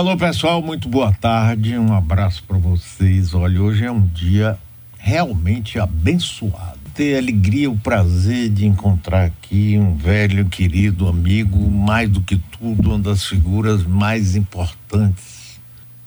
[0.00, 1.76] Alô, pessoal, muito boa tarde.
[1.76, 3.34] Um abraço para vocês.
[3.34, 4.58] Olha, hoje é um dia
[4.96, 6.78] realmente abençoado.
[6.94, 12.38] Ter a alegria, o prazer de encontrar aqui um velho, querido amigo, mais do que
[12.38, 15.60] tudo, uma das figuras mais importantes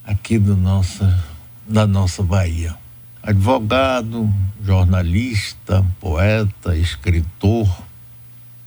[0.03, 1.23] aqui do nossa,
[1.69, 2.73] da nossa Bahia.
[3.21, 4.27] Advogado,
[4.65, 7.69] jornalista, poeta, escritor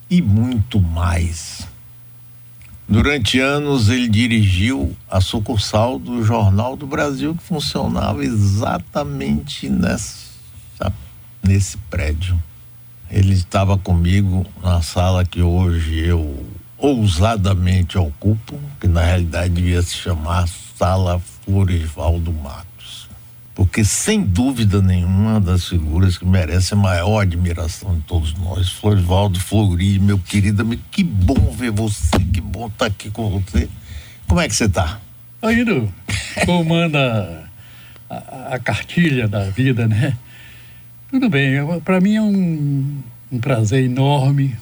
[0.09, 1.66] e muito mais.
[2.89, 10.93] Durante anos ele dirigiu a sucursal do Jornal do Brasil que funcionava exatamente nessa,
[11.43, 12.41] nesse prédio.
[13.11, 16.47] Ele estava comigo na sala que hoje eu
[16.79, 22.66] ousadamente ocupo, que na realidade devia se chamar Sala Floresvaldo Mato
[23.56, 29.41] porque sem dúvida nenhuma das figuras que merece a maior admiração de todos nós, Florivaldo
[29.41, 33.66] Flori, meu querido amigo, que bom ver você, que bom estar aqui com você.
[34.28, 35.00] Como é que você está?
[35.42, 35.91] Indo
[36.44, 37.48] comanda
[38.11, 40.14] a, a, cartilha da vida, né?
[41.11, 44.55] Tudo bem, para mim é um, um prazer enorme,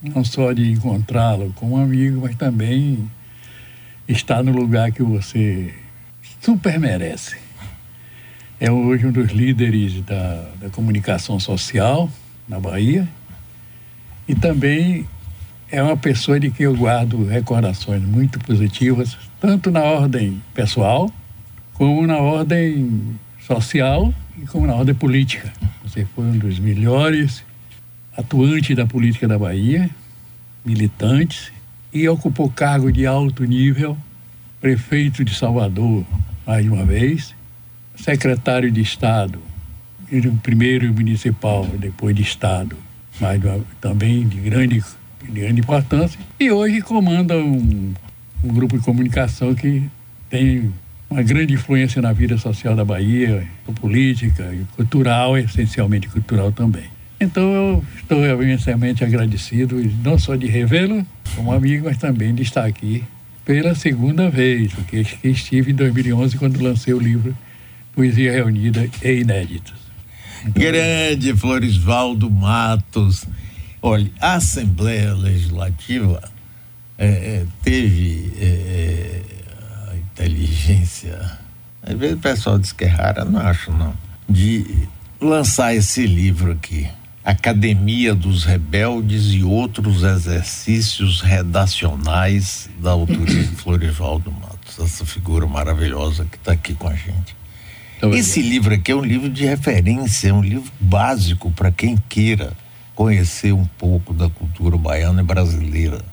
[0.00, 3.10] não só de encontrá-lo como amigo, mas também
[4.06, 5.74] estar no lugar que você
[6.40, 7.41] super merece
[8.62, 12.08] é hoje um dos líderes da, da comunicação social
[12.48, 13.08] na Bahia
[14.28, 15.04] e também
[15.68, 21.10] é uma pessoa de que eu guardo recordações muito positivas, tanto na ordem pessoal,
[21.74, 25.52] como na ordem social e como na ordem política.
[25.82, 27.42] Você foi um dos melhores
[28.16, 29.90] atuantes da política da Bahia,
[30.64, 31.50] militantes,
[31.92, 33.98] e ocupou cargo de alto nível,
[34.60, 36.04] prefeito de Salvador
[36.46, 37.34] mais uma vez,
[38.02, 39.38] secretário de Estado,
[40.42, 42.76] primeiro municipal, depois de Estado,
[43.20, 43.40] mas
[43.80, 44.82] também de grande,
[45.22, 47.94] de grande importância, e hoje comanda um,
[48.42, 49.88] um grupo de comunicação que
[50.28, 50.72] tem
[51.08, 53.46] uma grande influência na vida social da Bahia,
[53.80, 56.86] política e cultural, essencialmente cultural também.
[57.20, 61.06] Então eu estou imensamente agradecido, não só de revê-lo
[61.36, 63.04] como amigo, mas também de estar aqui
[63.44, 67.36] pela segunda vez, porque estive em 2011 quando lancei o livro
[67.94, 69.74] Poesia Reunida e Inéditos.
[70.48, 73.26] Grande Floresvaldo Matos.
[73.80, 76.22] Olha, a Assembleia Legislativa
[76.96, 79.22] é, é, teve é,
[79.90, 81.38] a inteligência,
[81.82, 83.92] às vezes o pessoal diz que é rara, não acho não,
[84.28, 84.88] de
[85.20, 86.88] lançar esse livro aqui.
[87.24, 96.24] Academia dos Rebeldes e outros exercícios redacionais da autoria de Floresvaldo Matos, essa figura maravilhosa
[96.24, 97.41] que está aqui com a gente.
[98.10, 102.52] Esse livro aqui é um livro de referência, é um livro básico para quem queira
[102.96, 106.04] conhecer um pouco da cultura baiana e brasileira.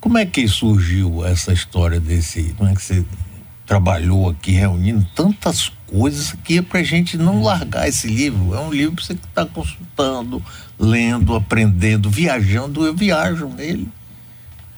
[0.00, 2.54] Como é que surgiu essa história desse?
[2.56, 3.04] Como é que você
[3.66, 8.54] trabalhou aqui reunindo tantas coisas que é para gente não largar esse livro?
[8.54, 10.44] É um livro para você que está consultando,
[10.78, 12.84] lendo, aprendendo, viajando.
[12.86, 13.88] Eu viajo nele.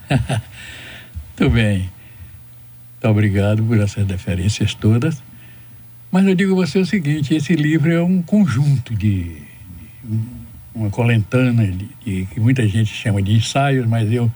[1.39, 1.96] Muito bem.
[3.07, 5.23] Muito obrigado por essas referências todas.
[6.11, 9.43] Mas eu digo a você o seguinte: esse livro é um conjunto de,
[10.03, 10.19] de
[10.75, 14.29] uma colentana de, de, que muita gente chama de ensaios, mas eu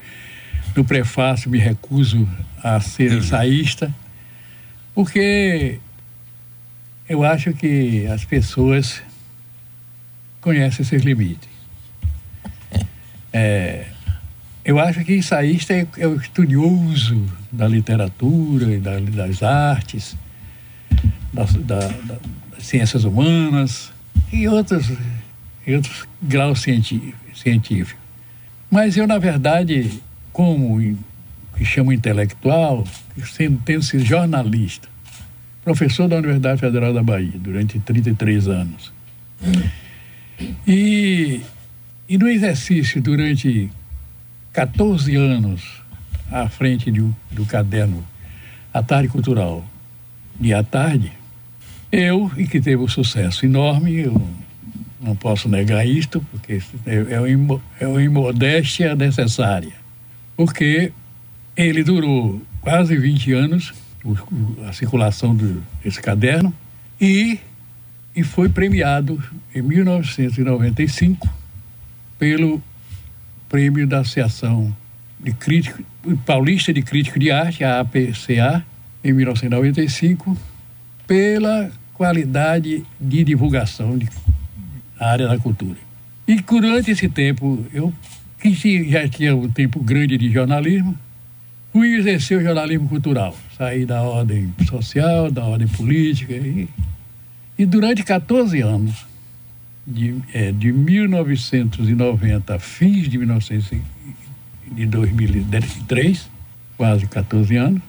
[0.77, 2.29] no prefácio me recuso
[2.63, 3.93] a ser ensaísta,
[4.95, 5.81] porque
[7.09, 9.03] eu acho que as pessoas
[10.41, 11.49] conhecem seus limites.
[13.33, 13.87] É,
[14.65, 20.16] eu acho que ensaísta é, é o estudioso da literatura e da, das artes,
[21.32, 22.19] das, da, da,
[22.53, 23.93] das ciências humanas
[24.32, 24.93] e outros,
[25.66, 28.00] e outros graus científicos.
[28.71, 30.00] Mas eu, na verdade,
[30.32, 30.81] como
[31.56, 32.87] que chamo intelectual,
[33.25, 34.88] sendo, tendo sido jornalista,
[35.65, 38.92] professor da Universidade Federal da Bahia durante 33 anos.
[40.66, 41.41] E,
[42.09, 43.71] e no exercício durante
[44.53, 45.83] 14 anos
[46.31, 48.05] à frente do, do caderno
[48.73, 49.65] A Tarde Cultural
[50.41, 51.13] de à tarde,
[51.93, 54.27] eu, e que teve um sucesso enorme, eu
[55.01, 59.73] não posso negar isto, porque é, é uma, é uma imodéstia necessária.
[60.37, 60.93] Porque
[61.55, 63.75] ele durou quase 20 anos,
[64.67, 65.37] a circulação
[65.85, 66.55] desse caderno,
[66.99, 67.39] e,
[68.17, 69.23] e foi premiado
[69.55, 71.29] em 1995
[72.19, 72.63] pelo
[73.51, 74.75] prêmio da Associação
[75.19, 75.83] de Crítico,
[76.25, 78.65] Paulista de Crítico de Arte, a APCA,
[79.05, 80.37] em 1995,
[81.07, 84.09] pela qualidade de divulgação de,
[84.99, 85.77] na área da cultura.
[86.27, 87.93] E durante esse tempo, eu
[88.41, 90.97] que já tinha um tempo grande de jornalismo,
[91.73, 93.37] fui exercer o jornalismo cultural.
[93.57, 96.33] Saí da ordem social, da ordem política.
[96.33, 96.67] E,
[97.59, 99.05] e durante 14 anos,
[99.91, 103.78] de, é, de 1990 a fins de, 1900,
[104.72, 106.31] de 2003,
[106.77, 107.83] quase 14 anos,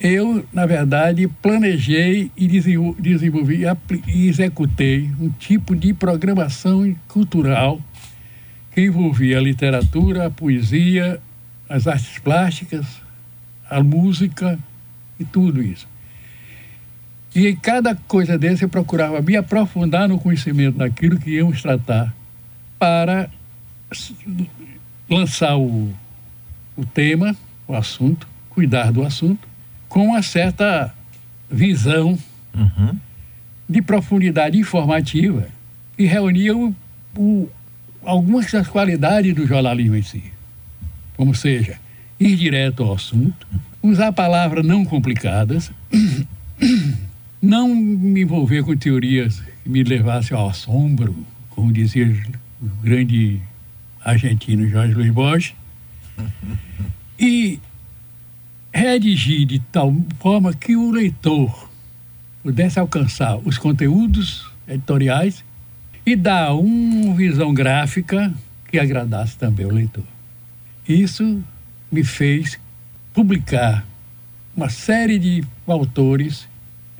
[0.00, 3.64] eu, na verdade, planejei e desenvolvi
[4.08, 7.80] e executei um tipo de programação cultural
[8.72, 11.20] que envolvia a literatura, a poesia,
[11.68, 12.86] as artes plásticas,
[13.68, 14.58] a música
[15.18, 15.86] e tudo isso.
[17.34, 22.12] E em cada coisa dessa eu procurava me aprofundar no conhecimento daquilo que íamos tratar
[22.78, 23.30] para
[25.08, 25.92] lançar o,
[26.76, 27.36] o tema,
[27.68, 29.48] o assunto, cuidar do assunto
[29.88, 30.94] com uma certa
[31.50, 32.16] visão
[32.54, 32.96] uhum.
[33.68, 35.48] de profundidade informativa
[35.96, 36.74] que reunia o,
[37.16, 37.48] o,
[38.04, 40.22] algumas das qualidades do jornalismo em si.
[41.16, 41.78] Como seja,
[42.18, 43.46] ir direto ao assunto,
[43.82, 45.72] usar palavras não complicadas,
[47.40, 51.14] não me envolver com teorias que me levassem ao assombro,
[51.50, 52.06] como dizia
[52.60, 53.40] o grande
[54.04, 55.54] argentino Jorge Luiz Borges,
[57.18, 57.58] e
[58.72, 61.70] redigir de tal forma que o leitor
[62.42, 65.44] pudesse alcançar os conteúdos editoriais
[66.04, 68.32] e dar uma visão gráfica
[68.70, 70.04] que agradasse também o leitor.
[70.88, 71.42] Isso
[71.90, 72.58] me fez
[73.12, 73.86] publicar
[74.56, 76.48] uma série de autores,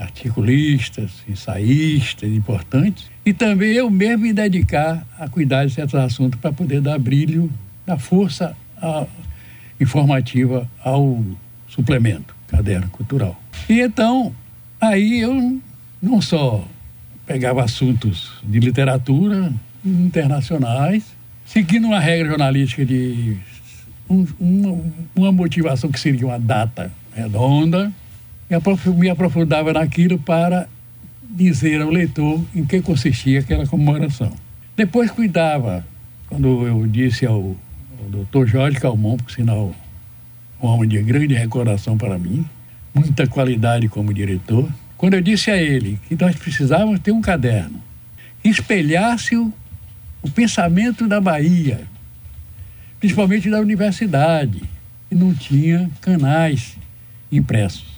[0.01, 6.53] articulistas, ensaístas importantes, e também eu mesmo me dedicar a cuidar de certos assuntos para
[6.53, 7.51] poder dar brilho,
[7.87, 9.07] dar força a,
[9.79, 11.23] informativa ao
[11.69, 13.41] suplemento, caderno cultural.
[13.69, 14.35] E então,
[14.81, 15.61] aí eu
[16.03, 16.67] não só
[17.27, 19.53] pegava assuntos de literatura
[19.85, 21.05] internacionais,
[21.45, 23.37] seguindo uma regra jornalística de
[24.09, 27.93] um, uma, uma motivação que seria uma data redonda,
[28.97, 30.69] me aprofundava naquilo para
[31.23, 34.33] dizer ao leitor em que consistia aquela comemoração.
[34.77, 35.87] Depois cuidava,
[36.29, 37.57] quando eu disse ao,
[37.99, 39.75] ao doutor Jorge Calmon, por sinal
[40.61, 42.45] um homem de grande recordação para mim,
[42.93, 44.69] muita qualidade como diretor.
[44.97, 47.81] Quando eu disse a ele que nós precisávamos ter um caderno
[48.43, 49.53] que espelhasse o,
[50.23, 51.83] o pensamento da Bahia,
[52.99, 54.63] principalmente da universidade,
[55.11, 56.77] e não tinha canais
[57.31, 57.90] impressos.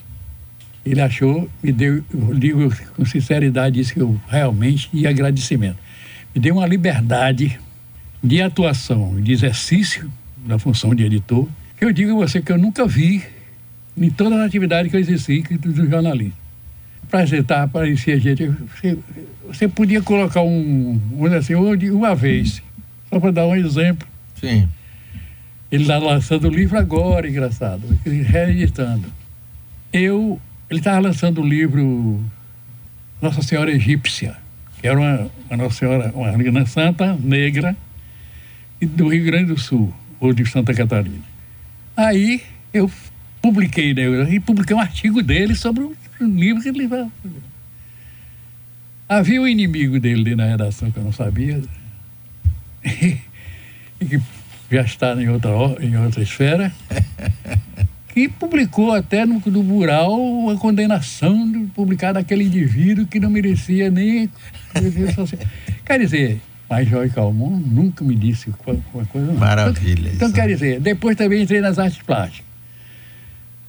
[0.84, 5.78] Ele achou, me deu, eu digo com sinceridade isso que eu realmente, e agradecimento,
[6.34, 7.58] me deu uma liberdade
[8.22, 10.10] de atuação, de exercício
[10.44, 11.48] da função de editor,
[11.80, 13.22] eu digo a você que eu nunca vi
[13.96, 16.32] em todas as atividades que eu exerci do jornalismo.
[17.02, 18.46] Apresentar, aparecer gente.
[18.46, 18.98] Você,
[19.46, 22.62] você podia colocar um, vamos assim, uma vez,
[23.10, 24.06] só para dar um exemplo.
[24.40, 24.68] Sim.
[25.70, 29.06] Ele está lançando o livro agora, engraçado, reeditando.
[29.92, 30.40] Eu,
[30.72, 32.24] ele estava lançando o livro
[33.20, 34.34] Nossa Senhora Egípcia,
[34.80, 37.76] que era uma, uma Nossa Senhora, uma menina santa, negra,
[38.80, 41.22] do Rio Grande do Sul, ou de Santa Catarina.
[41.94, 42.42] Aí
[42.72, 42.90] eu
[43.42, 44.02] publiquei, né,
[44.32, 46.88] e publiquei um artigo dele sobre um livro que ele
[49.06, 51.62] Havia um inimigo dele na redação que eu não sabia,
[52.82, 53.18] e,
[54.00, 54.22] que
[54.70, 55.50] já está em outra,
[55.80, 56.72] em outra esfera,
[58.12, 63.90] que publicou até no, no mural a condenação de publicar daquele indivíduo que não merecia
[63.90, 64.28] nem.
[65.84, 68.56] Quer dizer, mas Jorge Calmon nunca me disse uma
[69.06, 69.08] coisa.
[69.14, 69.34] Não.
[69.34, 70.10] Maravilha.
[70.14, 72.50] Então, então quer dizer, depois também entrei nas artes plásticas.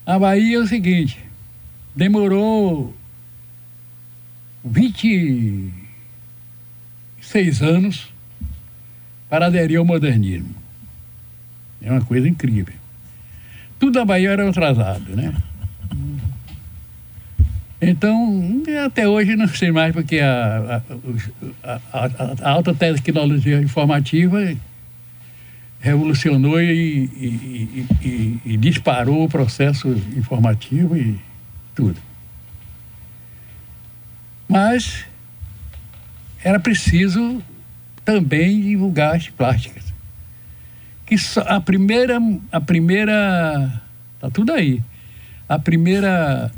[0.06, 1.18] A Bahia é o seguinte,
[1.94, 2.94] demorou
[4.64, 8.08] 26 anos
[9.28, 10.54] para aderir ao modernismo.
[11.82, 12.83] É uma coisa incrível.
[13.84, 15.30] Tudo a Bahia era atrasado, né?
[17.82, 20.80] Então, até hoje não sei mais, porque a,
[21.62, 22.10] a, a,
[22.40, 24.56] a alta tecnologia informativa
[25.80, 31.20] revolucionou e, e, e, e, disparou o processo informativo e
[31.74, 32.00] tudo.
[34.48, 35.04] Mas
[36.42, 37.42] era preciso
[38.02, 39.83] também divulgar as plásticas.
[41.14, 42.18] Que a primeira,
[42.50, 43.80] a primeira,
[44.20, 44.82] tá tudo aí.
[45.48, 46.50] A primeira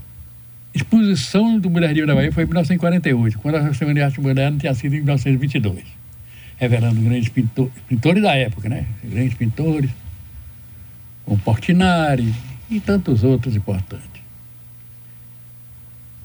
[0.75, 4.75] exposição do Mulher da Bahia foi em 1948, quando a Semana de Arte Moderna tinha
[4.75, 5.85] sido em 1922,
[6.57, 8.87] revelando grandes pintor, pintores da época, né?
[9.05, 9.91] Grandes pintores,
[11.25, 12.33] como Portinari
[12.71, 14.23] e tantos outros importantes.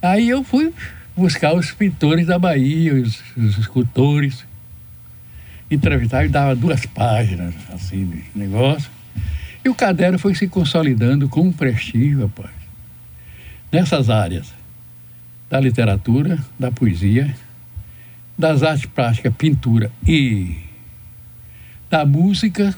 [0.01, 0.73] Aí eu fui
[1.15, 4.45] buscar os pintores da Bahia, os, os escultores,
[5.75, 8.89] entrevistar e dava duas páginas, assim, de negócio.
[9.63, 12.51] E o caderno foi se consolidando com um prestígio, rapaz,
[13.71, 14.53] nessas áreas
[15.49, 17.33] da literatura, da poesia,
[18.37, 20.57] das artes plásticas, pintura e
[21.89, 22.75] da música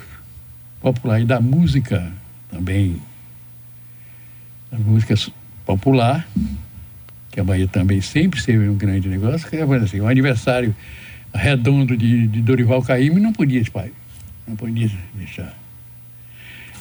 [0.81, 2.11] popular e da música
[2.49, 3.01] também,
[4.71, 5.15] da música
[5.65, 6.27] popular,
[7.31, 10.75] que a Bahia também sempre teve um grande negócio, que é assim, o aniversário
[11.33, 13.91] redondo de, de Dorival Caymmi não podia, pai,
[14.47, 15.53] não podia deixar.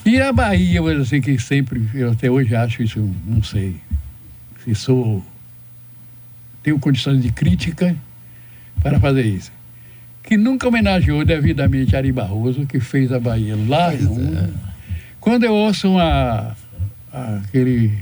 [0.05, 3.75] E a Bahia, assim, que sempre, eu até hoje acho isso, não sei,
[4.63, 5.25] se sou,
[6.61, 7.95] tenho condições de crítica
[8.81, 9.51] para fazer isso.
[10.21, 14.49] Que nunca homenageou devidamente Ari Barroso, que fez a Bahia lá no é.
[15.19, 16.55] Quando eu ouço uma,
[17.11, 17.97] aquele.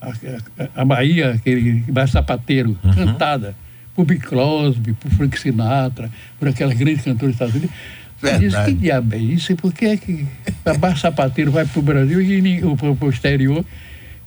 [0.00, 2.94] A, a, a Bahia, aquele baixo sapateiro, uhum.
[2.94, 3.54] cantada
[3.94, 7.76] por Bill Crosby, por Frank Sinatra, por aquelas grandes cantoras dos Estados Unidos.
[8.38, 9.52] Diz, que diabo é isso?
[9.52, 10.24] E por que é que
[10.64, 13.64] a Baixo Sapateiro vai para o Brasil e para o exterior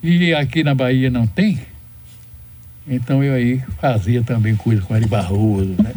[0.03, 1.61] e aqui na Bahia não tem?
[2.87, 5.93] Então eu aí fazia também coisa com Ari Barroso, né?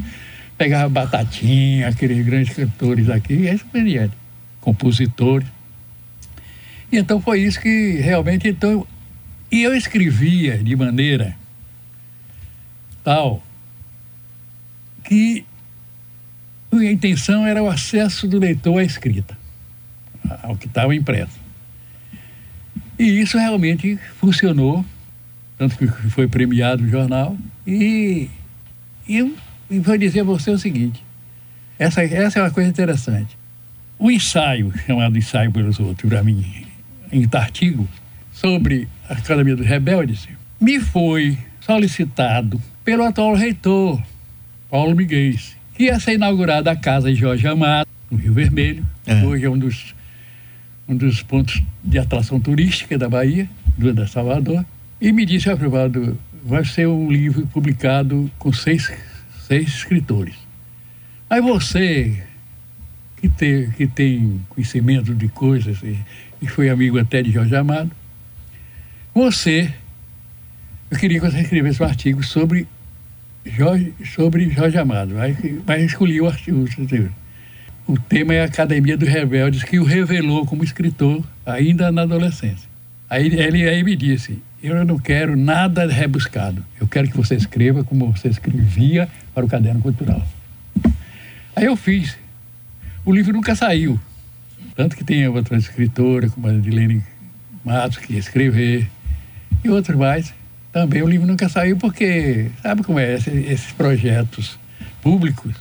[0.56, 4.14] Pegava Batatinha, aqueles grandes cantores aqui, e por diante,
[4.60, 5.46] compositores.
[6.90, 8.87] E então foi isso que realmente, então,
[9.52, 11.37] e eu escrevia de maneira
[13.04, 13.42] tal
[15.08, 15.44] que
[16.72, 19.36] a intenção era o acesso do leitor à escrita,
[20.42, 21.40] ao que estava impresso.
[22.98, 24.84] E isso realmente funcionou
[25.58, 27.36] tanto que foi premiado no jornal.
[27.66, 28.30] E,
[29.08, 29.34] e,
[29.68, 31.04] e vou dizer a você o seguinte:
[31.78, 33.36] essa, essa é uma coisa interessante.
[33.98, 36.64] O ensaio, chamado Ensaio pelos Outros, para mim,
[37.10, 37.88] em artigo,
[38.32, 40.28] sobre a Academia dos Rebeldes,
[40.60, 44.00] me foi solicitado pelo atual reitor,
[44.70, 45.34] Paulo Miguel,
[45.75, 48.87] que ia ser inaugurada a Casa de Jorge Amado, no Rio Vermelho.
[49.06, 49.25] É.
[49.25, 49.94] Hoje é um dos,
[50.87, 53.48] um dos pontos de atração turística da Bahia,
[53.78, 54.64] do, da Salvador.
[55.00, 58.92] E me disse, aprovado, vai ser um livro publicado com seis,
[59.46, 60.34] seis escritores.
[61.30, 62.22] Aí você,
[63.16, 65.98] que tem, que tem conhecimento de coisas e,
[66.42, 67.90] e foi amigo até de Jorge Amado,
[69.14, 69.72] você,
[70.90, 72.68] eu queria que você escrevesse um artigo sobre
[73.45, 76.66] Jorge, sobre Jorge Amado, mas, mas escolhi o artigo.
[77.87, 82.68] O tema é a Academia dos Rebeldes, que o revelou como escritor ainda na adolescência.
[83.09, 86.64] Aí ele aí me disse: eu não quero nada rebuscado.
[86.80, 90.26] Eu quero que você escreva como você escrevia para o caderno cultural.
[91.54, 92.18] Aí eu fiz.
[93.04, 93.99] O livro nunca saiu.
[94.75, 97.02] Tanto que tem outra escritora, como a Dilene
[97.64, 98.88] Matos, que ia escrever,
[99.64, 100.35] e outros mais.
[100.72, 104.58] Também o livro nunca saiu porque, sabe como é, esses projetos
[105.02, 105.54] públicos,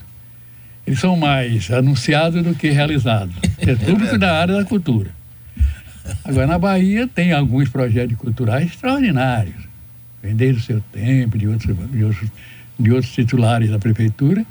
[0.86, 3.34] eles são mais anunciados do que realizados.
[3.58, 5.10] É público da área da cultura.
[6.24, 9.56] Agora, na Bahia, tem alguns projetos culturais extraordinários,
[10.22, 12.30] vem desde o seu tempo, de outros, de outros,
[12.78, 14.46] de outros titulares da prefeitura,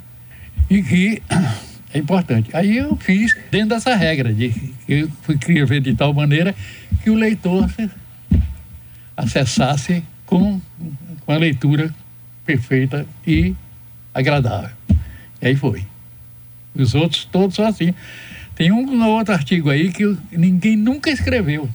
[0.70, 1.22] e que
[1.92, 2.50] é importante.
[2.52, 4.52] Aí eu fiz dentro dessa regra, de
[4.88, 6.54] eu fui escrever de tal maneira
[7.02, 7.68] que o leitor
[9.16, 10.60] acessasse com,
[11.24, 11.92] com a leitura
[12.44, 13.54] perfeita e
[14.12, 14.76] agradável.
[15.40, 15.84] E aí foi.
[16.74, 17.94] Os outros todos são assim.
[18.54, 21.68] Tem um outro artigo aí que ninguém nunca escreveu.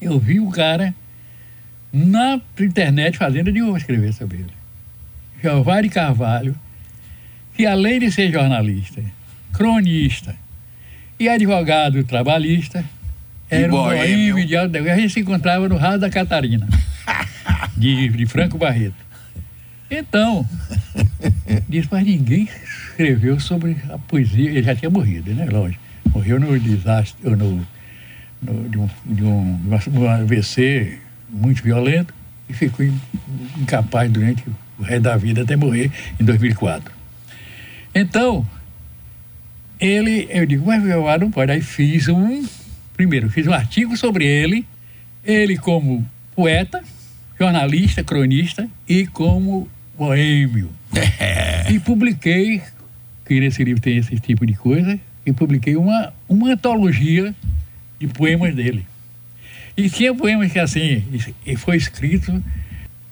[0.00, 0.92] Eu vi o cara
[1.92, 4.52] na internet fazendo de novo escrever sobre ele.
[5.40, 6.56] Giovanni Carvalho,
[7.54, 9.02] que além de ser jornalista,
[9.52, 10.34] cronista
[11.18, 12.84] e advogado trabalhista,
[13.48, 16.66] era um boêmio de alto A gente se encontrava no Raso da Catarina,
[17.76, 18.94] de, de Franco Barreto.
[19.90, 20.48] Então,
[21.68, 24.50] disse, mas ninguém escreveu sobre a poesia.
[24.50, 25.46] Ele já tinha morrido, né?
[25.46, 25.82] Lógico.
[26.14, 27.66] Morreu no desastre, no,
[28.42, 29.60] no, de, um, de um,
[29.94, 30.98] um AVC
[31.30, 32.12] muito violento
[32.48, 32.86] e ficou
[33.58, 34.44] incapaz durante
[34.78, 36.92] o resto da vida até morrer em 2004.
[37.94, 38.46] Então,
[39.78, 41.52] ele, eu digo, mas eu não pode.
[41.52, 42.44] Aí fiz um,
[42.94, 44.66] primeiro, fiz um artigo sobre ele,
[45.24, 46.82] ele como poeta,
[47.42, 49.68] jornalista, cronista e como
[49.98, 50.70] boêmio.
[51.68, 52.62] e publiquei,
[53.26, 57.34] que nesse livro tem esse tipo de coisa, e publiquei uma, uma antologia
[57.98, 58.86] de poemas dele.
[59.76, 61.02] E tinha poemas que assim,
[61.44, 62.42] e foi escrito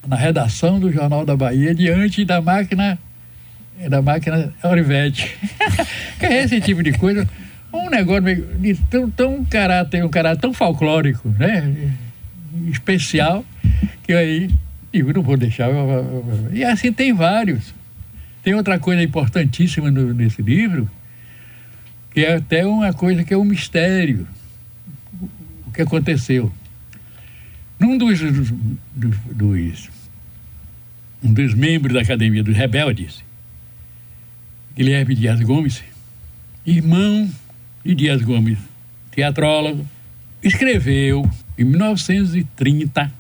[0.07, 2.99] na redação do Jornal da Bahia diante da máquina
[3.89, 5.37] da máquina Orivete.
[6.21, 7.27] que é esse tipo de coisa.
[7.73, 8.23] Um negócio
[8.59, 11.93] de tão, tão caráter, um caráter tão folclórico, né?
[12.71, 13.45] Especial,
[14.03, 14.51] que aí
[14.93, 15.71] digo, não vou deixar.
[16.53, 17.75] E assim tem vários.
[18.43, 20.91] Tem outra coisa importantíssima no, nesse livro,
[22.13, 24.27] que é até uma coisa que é um mistério
[25.71, 26.53] o que aconteceu.
[27.79, 28.51] Num dos, dos,
[29.33, 29.89] dos,
[31.23, 33.23] um dos membros da Academia dos Rebeldes,
[34.77, 35.83] Guilherme Dias Gomes,
[36.67, 37.31] irmão
[37.85, 38.59] de Dias Gomes,
[39.13, 39.87] teatrólogo,
[40.43, 43.20] escreveu em 1930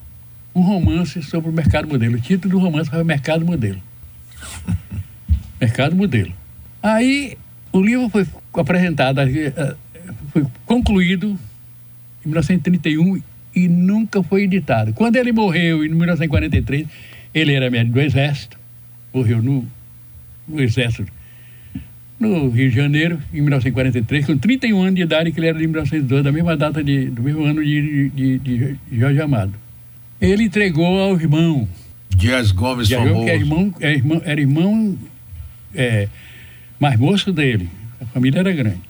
[0.54, 2.16] um romance sobre o mercado modelo.
[2.16, 3.80] O título do romance foi Mercado Modelo.
[5.60, 6.32] mercado Modelo.
[6.82, 7.36] Aí
[7.72, 9.76] o livro foi apresentado, eh,
[10.32, 11.38] foi concluído
[12.24, 13.22] em 1931
[13.54, 14.92] e nunca foi editado.
[14.92, 16.86] Quando ele morreu em 1943,
[17.34, 18.58] ele era médico do Exército,
[19.12, 19.66] morreu no,
[20.48, 21.12] no Exército
[22.20, 25.66] no Rio de Janeiro, em 1943, com 31 anos de idade, que ele era de
[25.66, 29.54] 1902, da mesma data de, do mesmo ano de, de, de Jorge Amado.
[30.20, 31.66] Ele entregou ao irmão.
[32.14, 33.24] Dias Gomes Dias famoso.
[33.24, 34.98] que era irmão, era irmão, era irmão
[35.74, 36.08] é,
[36.78, 37.70] mais moço dele.
[38.00, 38.80] A família era grande.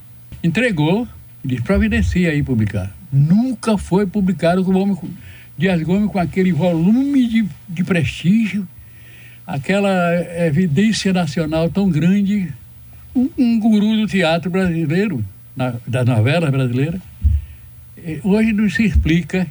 [0.43, 1.07] Entregou,
[1.45, 2.95] disse, providencia aí publicar.
[3.13, 4.97] Nunca foi publicado com o homem,
[5.57, 8.67] Dias Gomes com aquele volume de, de prestígio,
[9.47, 9.93] aquela
[10.47, 12.53] evidência nacional tão grande
[13.15, 17.01] um, um guru do teatro brasileiro, na, das novelas brasileiras.
[18.25, 19.47] Hoje não se explica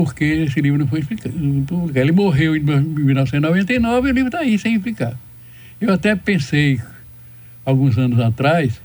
[0.00, 1.34] por que esse livro não foi explicado.
[1.94, 5.14] Ele morreu em 1999 e o livro está aí, sem explicar.
[5.78, 6.80] Eu até pensei,
[7.66, 8.80] alguns anos atrás,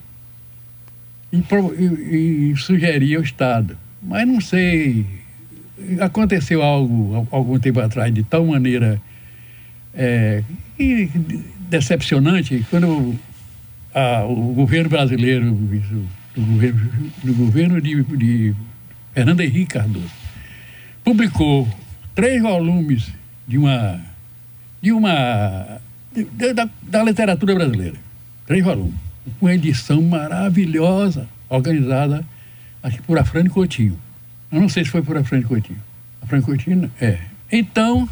[1.31, 1.41] em,
[1.77, 5.05] em, em sugerir ao Estado, mas não sei.
[6.01, 9.01] Aconteceu algo algum tempo atrás de tal maneira
[9.93, 10.43] é,
[11.69, 13.15] decepcionante quando
[13.93, 16.91] ah, o governo brasileiro, do governo,
[17.24, 18.55] do governo de, de
[19.13, 20.25] Fernando Henrique Cardoso,
[21.05, 21.67] publicou
[22.15, 23.12] três volumes
[23.47, 24.01] de uma
[24.81, 25.79] de uma
[26.12, 27.95] de, da, da literatura brasileira,
[28.48, 28.96] três volumes,
[29.39, 32.25] uma edição maravilhosa, organizada
[32.81, 33.98] acho que por Afrânio Coutinho.
[34.51, 35.79] Eu não sei se foi por Afrânio Coutinho.
[36.22, 37.20] Afrânio Coutinho, é.
[37.51, 38.09] Então,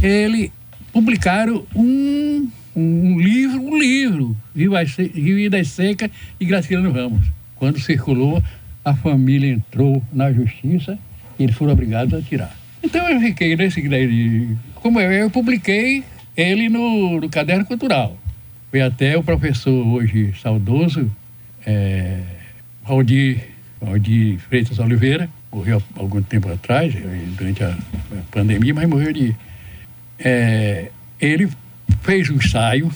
[0.00, 0.52] ele
[0.92, 7.26] publicaram um um livro, um livro, Rio das Secas e Graciliano Ramos.
[7.54, 8.42] Quando circulou,
[8.84, 10.98] a família entrou na justiça
[11.38, 12.56] eles foram obrigados a tirar.
[12.82, 13.82] Então eu fiquei nesse
[14.74, 16.04] como eu, eu publiquei
[16.36, 18.16] ele no, no caderno cultural.
[18.70, 21.10] Foi até o professor hoje saudoso,
[21.64, 22.20] é,
[22.84, 23.48] Valdir,
[23.80, 26.94] Valdir Freitas Oliveira, morreu há algum tempo atrás,
[27.36, 27.76] durante a
[28.30, 29.34] pandemia, mas morreu de.
[30.18, 31.48] É, ele
[32.02, 32.90] fez um ensaio,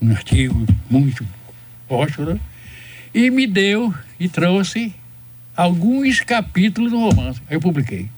[0.00, 1.24] um artigo muito
[1.88, 2.38] fósforo,
[3.14, 4.92] e me deu e trouxe
[5.56, 7.40] alguns capítulos do romance.
[7.48, 8.08] Aí eu publiquei.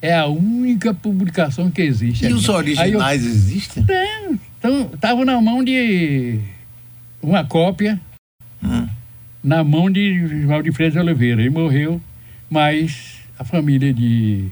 [0.00, 2.26] É a única publicação que existe.
[2.26, 3.84] E os originais eu, existem?
[3.88, 6.40] É, então, estavam na mão de
[7.22, 7.98] uma cópia,
[8.62, 8.86] hum.
[9.42, 11.40] na mão de Valdir Freitas Oliveira.
[11.40, 12.00] Ele morreu,
[12.50, 14.48] mas a família de,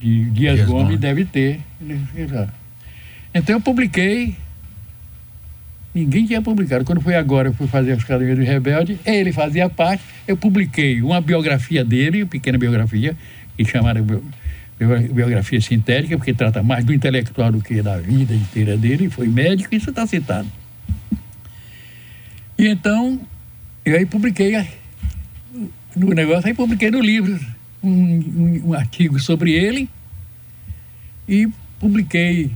[0.00, 1.60] de Dias, Dias Gomes, Gomes deve ter.
[3.32, 4.36] Então eu publiquei.
[5.98, 6.84] Ninguém tinha publicado.
[6.84, 10.02] Quando foi agora, eu fui fazer as Academias do Rebelde, ele fazia parte.
[10.26, 13.16] Eu publiquei uma biografia dele, uma pequena biografia,
[13.56, 14.04] que chamaram
[15.12, 19.10] biografia sintética, porque trata mais do intelectual do que da vida inteira dele.
[19.10, 20.48] Foi médico, isso está citado.
[22.56, 23.20] E então,
[23.84, 24.64] eu aí publiquei
[25.96, 27.38] no negócio, aí publiquei no livro
[27.82, 29.88] um, um, um artigo sobre ele
[31.28, 31.48] e
[31.80, 32.50] publiquei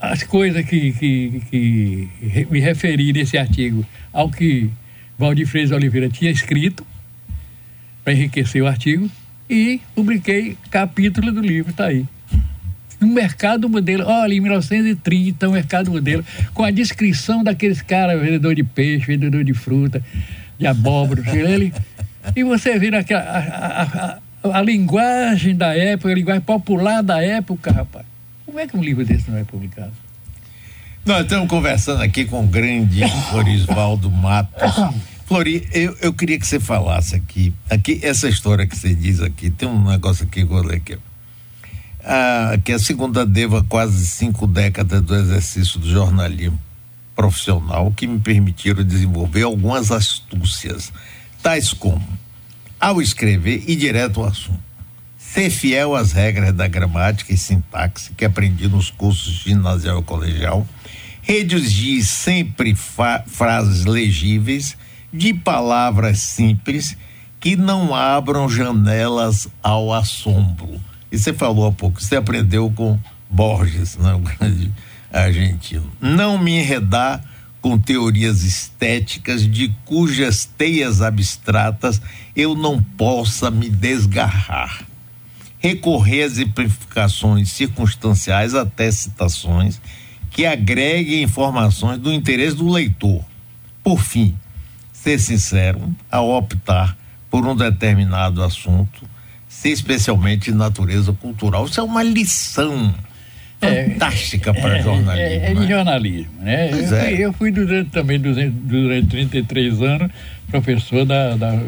[0.00, 4.70] as coisas que, que, que me referi nesse artigo ao que
[5.18, 6.86] Valdir Freitas Oliveira tinha escrito,
[8.04, 9.10] para enriquecer o artigo,
[9.50, 12.06] e publiquei capítulo do livro, está aí.
[13.00, 18.54] Um mercado modelo, olha, em 1930, um mercado modelo, com a descrição daqueles caras, vendedor
[18.54, 20.02] de peixe, vendedor de fruta,
[20.58, 21.72] de abóbora, ele,
[22.34, 24.18] e você vira a, a,
[24.50, 28.07] a, a linguagem da época, a linguagem popular da época, rapaz.
[28.48, 29.92] Como é que um livro desse não é publicado?
[31.04, 34.72] Nós estamos conversando aqui com o grande Florisvaldo Matos.
[35.28, 39.50] Flori, eu, eu queria que você falasse aqui, aqui, essa história que você diz aqui,
[39.50, 40.98] tem um negócio aqui que eu vou ler aqui.
[42.02, 46.58] Ah, que a segunda deva quase cinco décadas do exercício do jornalismo
[47.14, 50.90] profissional que me permitiram desenvolver algumas astúcias,
[51.42, 52.02] tais como,
[52.80, 54.67] ao escrever, ir direto ao assunto
[55.32, 60.66] ser fiel às regras da gramática e sintaxe que aprendi nos cursos ginasial e colegial,
[61.22, 64.76] redigir sempre frases legíveis
[65.12, 66.96] de palavras simples
[67.40, 70.80] que não abram janelas ao assombro.
[71.10, 72.98] E você falou há pouco, você aprendeu com
[73.30, 74.72] Borges, né, o grande
[75.12, 75.90] argentino.
[76.00, 82.00] Não me enredar com com teorias estéticas de cujas teias abstratas
[82.34, 84.87] eu não possa me desgarrar.
[85.58, 89.80] Recorrer a exemplificações circunstanciais até citações
[90.30, 93.24] que agreguem informações do interesse do leitor.
[93.82, 94.36] Por fim,
[94.92, 96.96] ser sincero ao optar
[97.30, 99.04] por um determinado assunto,
[99.48, 101.66] ser especialmente de natureza cultural.
[101.66, 102.94] Isso é uma lição
[103.60, 105.44] é, fantástica para é, jornalismo.
[105.44, 105.68] É, é, de né?
[105.68, 106.70] jornalismo, né?
[106.70, 106.86] Eu, é.
[106.86, 110.12] fui, eu, fui, durante também durante, durante 33 anos
[110.50, 111.62] professor da, da,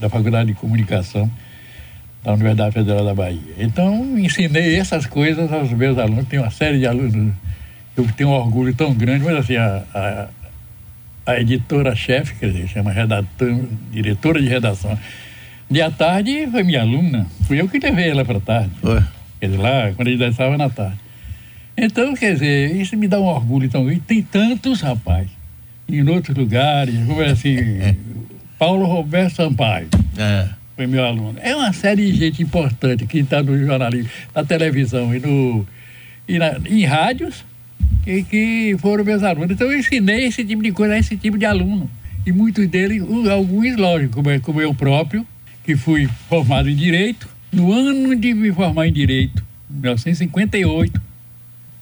[0.00, 1.30] da Faculdade de Comunicação
[2.26, 3.54] da Universidade Federal da Bahia.
[3.56, 6.26] Então, ensinei essas coisas aos meus alunos.
[6.26, 7.32] Tem uma série de alunos
[7.96, 10.28] eu tenho um orgulho tão grande, mas assim, a, a,
[11.24, 14.98] a editora-chefe, quer dizer, chama redator, diretora de redação,
[15.70, 18.70] de à tarde foi minha aluna, fui eu que levei ela para a tarde.
[18.84, 19.02] Ué.
[19.40, 20.98] Quer dizer, lá, quando a gente estava na tarde.
[21.76, 24.00] Então, quer dizer, isso me dá um orgulho tão grande.
[24.00, 25.28] Tem tantos, rapaz,
[25.88, 27.96] em outros lugares, como é assim,
[28.58, 29.88] Paulo Roberto Sampaio.
[30.18, 30.48] É.
[30.76, 31.36] Foi meu aluno.
[31.40, 35.66] É uma série de gente importante que está no jornalismo, na televisão e, no,
[36.28, 37.44] e na, em rádios
[38.04, 39.50] que, que foram meus alunos.
[39.50, 41.90] Então eu ensinei esse tipo de coisa a esse tipo de aluno.
[42.26, 45.26] E muitos deles, alguns, lógico, como, é, como eu próprio,
[45.64, 51.00] que fui formado em Direito, no ano de me formar em Direito, 1958,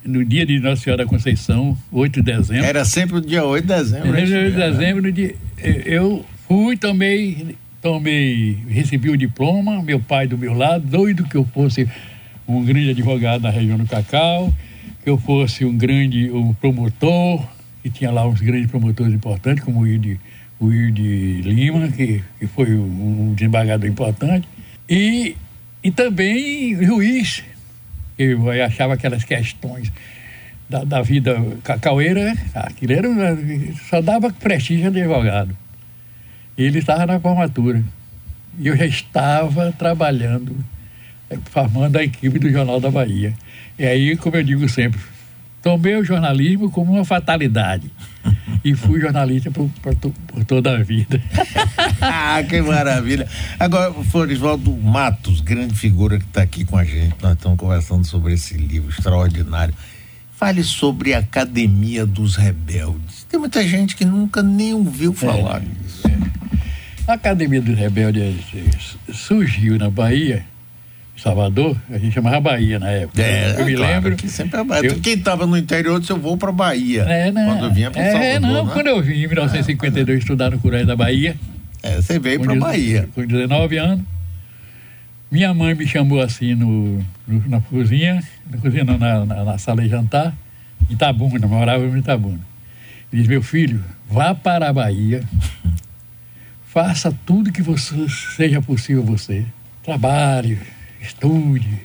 [0.05, 2.65] no dia de Nossa Senhora da Conceição, 8 de dezembro.
[2.65, 4.09] Era sempre o dia 8 de dezembro.
[4.09, 4.71] Era 8 de né?
[4.71, 10.87] dezembro, no dia, eu fui, tomei, tomei, recebi o diploma, meu pai do meu lado,
[10.87, 11.87] doido que eu fosse
[12.49, 14.51] um grande advogado na região do Cacau,
[15.03, 17.47] que eu fosse um grande um promotor,
[17.85, 20.19] e tinha lá uns grandes promotores importantes, como o Ilde,
[20.59, 24.49] o Lima, que, que foi um desembargador importante,
[24.89, 25.37] e,
[25.83, 27.45] e também juiz,
[28.19, 29.93] eu achava aquelas questões
[30.71, 33.39] da, da vida cacaueira, aquilo era,
[33.91, 35.64] só dava prestígio de advogado.
[36.57, 37.83] Ele estava na formatura.
[38.59, 40.57] E eu já estava trabalhando,
[41.51, 43.35] formando a equipe do Jornal da Bahia.
[43.79, 45.01] E aí, como eu digo sempre,
[45.61, 47.91] tomei o jornalismo como uma fatalidade.
[48.65, 51.21] E fui jornalista por, por, por toda a vida.
[52.01, 53.27] ah, que maravilha.
[53.59, 58.35] Agora, Florisvaldo Matos, grande figura que está aqui com a gente, nós estamos conversando sobre
[58.35, 59.75] esse livro extraordinário.
[60.37, 63.25] Fale sobre a Academia dos Rebeldes.
[63.29, 66.07] Tem muita gente que nunca nem ouviu é, falar é, nisso.
[66.07, 67.11] É.
[67.11, 70.45] A Academia dos Rebeldes surgiu na Bahia
[71.17, 73.23] Salvador, a gente chamava Bahia na época.
[73.23, 74.17] É, eu me claro, lembro.
[74.17, 74.91] Que sempre é Bahia.
[74.91, 75.01] Eu...
[75.01, 77.03] Quem estava no interior disse eu vou para Bahia.
[77.03, 78.41] É, não, quando eu vinha para é, Salvador.
[78.41, 78.71] Não, né?
[78.75, 81.37] quando eu vim em 1952 é, estudar no Curé da Bahia.
[81.83, 83.09] É, você veio para Bahia.
[83.15, 84.05] Com 19 anos.
[85.35, 89.59] Minha mãe me chamou assim no, no na cozinha, na cozinha não, na, na, na,
[89.59, 90.33] sala de jantar,
[90.89, 92.39] em Itabuna, morava em Itabuna.
[93.13, 95.25] Ele disse, meu filho, vá para a Bahia,
[96.69, 99.45] faça tudo que você, seja possível você.
[99.83, 100.57] Trabalhe,
[101.03, 101.81] estude.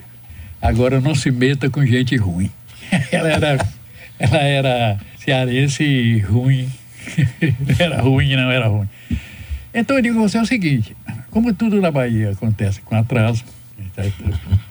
[0.62, 2.52] Agora não se meta com gente ruim.
[3.12, 3.68] ela era,
[4.20, 6.72] ela era cearense ruim.
[7.80, 8.88] era ruim, não era ruim.
[9.74, 10.96] Então eu digo a você o seguinte,
[11.30, 13.44] como tudo na Bahia acontece com atraso,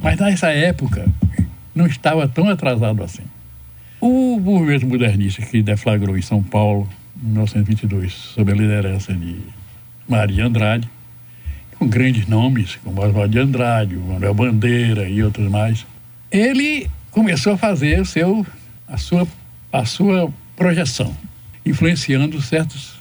[0.02, 1.06] mas nessa época
[1.74, 3.22] não estava tão atrasado assim.
[4.00, 6.88] O movimento modernista que deflagrou em São Paulo,
[7.22, 9.36] em 1922, sob a liderança de
[10.08, 10.88] Maria Andrade,
[11.78, 15.86] com grandes nomes, como Oswaldo de Andrade, o Manuel Bandeira e outros mais,
[16.30, 18.44] ele começou a fazer seu,
[18.86, 19.26] a, sua,
[19.72, 21.14] a sua projeção,
[21.64, 23.00] influenciando certos.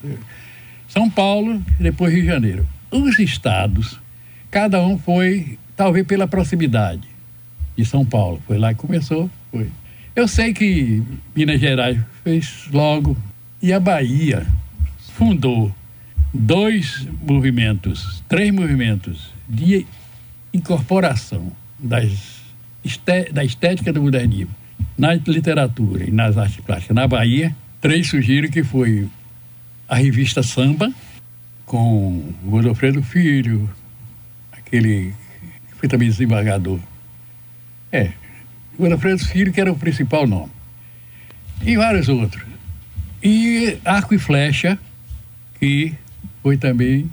[0.97, 2.67] São Paulo depois Rio de Janeiro.
[2.89, 3.99] Os estados,
[4.49, 7.07] cada um foi, talvez pela proximidade
[7.77, 9.69] de São Paulo, foi lá que começou, foi.
[10.15, 11.03] Eu sei que
[11.35, 13.15] Minas Gerais fez logo,
[13.61, 14.47] e a Bahia
[15.13, 15.71] fundou
[16.33, 19.85] dois movimentos, três movimentos de
[20.51, 22.41] incorporação das,
[23.31, 24.49] da estética do modernismo
[24.97, 27.55] na literatura e nas artes plásticas na Bahia.
[27.79, 29.07] Três surgiram que foi
[29.87, 30.91] a revista Samba,
[31.65, 33.69] com Godofredo Filho,
[34.51, 35.13] aquele
[35.69, 36.79] que foi também desembargador.
[37.91, 38.11] É,
[38.77, 40.51] Godofredo Filho, que era o principal nome.
[41.61, 42.43] E vários outros.
[43.23, 44.77] E Arco e Flecha,
[45.59, 45.93] que
[46.43, 47.09] foi também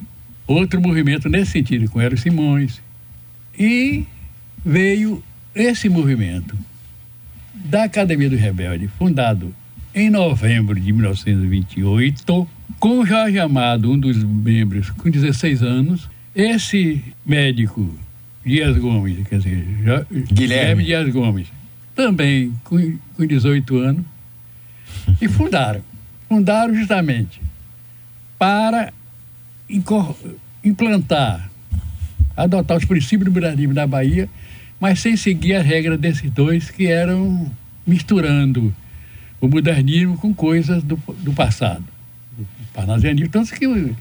[0.47, 2.81] outro movimento nesse sentido, com Hélio Simões.
[3.59, 4.05] E
[4.65, 5.23] veio
[5.55, 6.57] esse movimento
[7.55, 9.55] da Academia do Rebelde, fundado
[9.95, 16.09] em novembro de 1928, com Jorge Amado, um dos membros, com 16 anos.
[16.35, 17.94] Esse médico,
[18.44, 21.46] Dias Gomes, quer dizer, Guilherme, Guilherme Dias Gomes,
[21.94, 24.05] também com, com 18 anos,
[25.20, 25.83] e fundaram.
[26.29, 27.40] fundaram justamente
[28.38, 28.92] para
[30.62, 31.50] implantar,
[32.37, 34.29] adotar os princípios do modernismo da Bahia,
[34.81, 37.50] mas sem seguir a regra desses dois que eram
[37.87, 38.74] misturando
[39.40, 41.85] o modernismo com coisas do, do passado,
[42.75, 43.29] do parnasianismo.
[43.29, 43.95] Tanto que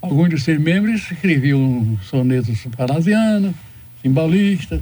[0.00, 3.54] alguns dos seus membros escreviam sonetos parnasianos,
[4.00, 4.80] simbolistas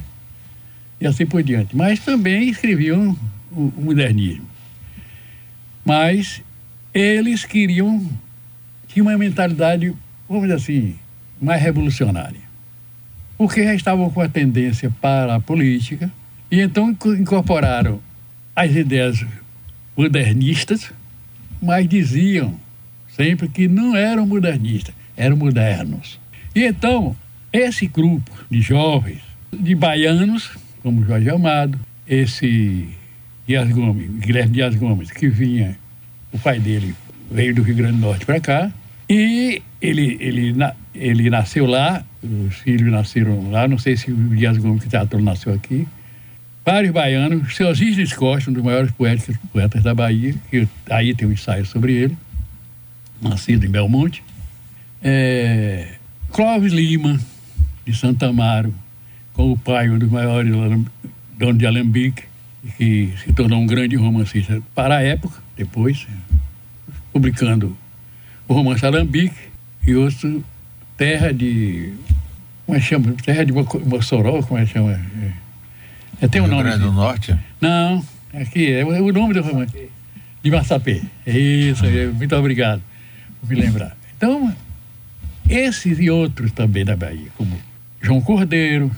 [1.00, 1.74] e assim por diante.
[1.74, 3.16] Mas também escreviam
[3.50, 4.46] o, o modernismo.
[5.84, 6.42] Mas
[6.92, 8.06] eles queriam,
[8.86, 9.94] tinham uma mentalidade,
[10.28, 10.96] vamos dizer assim,
[11.40, 12.48] mais revolucionária.
[13.36, 16.10] Porque já estavam com a tendência para a política
[16.50, 18.00] e então incorporaram
[18.54, 19.24] as ideias
[19.96, 20.92] modernistas,
[21.62, 22.58] mas diziam
[23.18, 26.20] sempre que não eram modernistas, eram modernos.
[26.54, 27.16] E então,
[27.52, 29.20] esse grupo de jovens,
[29.52, 30.52] de baianos,
[30.82, 32.88] como Jorge Amado, esse
[33.46, 35.76] Dias Gomes, Guilherme Dias Gomes, que vinha,
[36.32, 36.94] o pai dele
[37.28, 38.70] veio do Rio Grande do Norte para cá,
[39.10, 40.54] e ele, ele,
[40.94, 45.20] ele nasceu lá, os filhos nasceram lá, não sei se o Dias Gomes que teatro
[45.20, 45.88] nasceu aqui.
[46.64, 51.26] Vários baianos, seu Gisles Costa, um dos maiores poetas, poetas da Bahia, que aí tem
[51.26, 52.16] um ensaio sobre ele,
[53.20, 54.22] nascido em Belmonte.
[55.02, 55.94] É,
[56.32, 57.18] Clóvis Lima,
[57.86, 58.74] de Santa Amaro,
[59.32, 60.52] com o pai, um dos maiores
[61.38, 62.24] dono de Alambique,
[62.76, 66.06] que se tornou um grande romancista para a época, depois,
[67.12, 67.76] publicando
[68.46, 69.36] o romance Alambique
[69.86, 70.44] e outro
[70.96, 71.92] Terra de.
[72.66, 73.14] Como é que chama?
[73.24, 74.92] Terra de Mossoró, como é que chama?
[74.92, 75.32] É,
[76.22, 76.68] é tem um nome.
[76.68, 77.38] Rio do Norte?
[77.60, 78.04] Não,
[78.34, 79.88] aqui é o nome do romance.
[80.42, 81.02] De Massapê.
[81.24, 81.84] É isso,
[82.16, 82.82] muito obrigado
[83.42, 83.96] me lembrar.
[84.16, 84.54] Então,
[85.48, 87.58] esses e outros também da Bahia, como
[88.00, 88.90] João Cordeiro,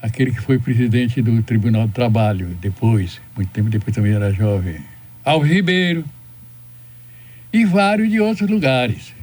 [0.00, 4.80] aquele que foi presidente do Tribunal do Trabalho, depois, muito tempo depois também era jovem,
[5.24, 6.04] Alves Ribeiro,
[7.52, 9.14] e vários de outros lugares,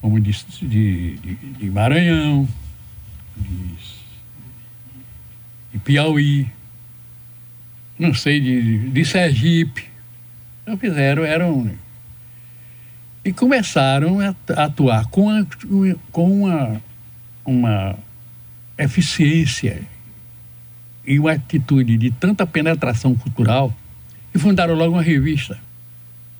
[0.00, 1.16] como de, de,
[1.58, 2.48] de Maranhão,
[3.36, 3.74] de,
[5.72, 6.46] de, Piauí,
[7.98, 9.84] não sei, de, de Sergipe.
[10.62, 11.70] Então fizeram, eram.
[13.26, 14.34] E começaram a
[14.64, 15.44] atuar com, a,
[16.12, 16.80] com uma,
[17.44, 17.98] uma
[18.78, 19.82] eficiência
[21.06, 23.74] e uma atitude de tanta penetração cultural
[24.34, 25.58] e fundaram logo uma revista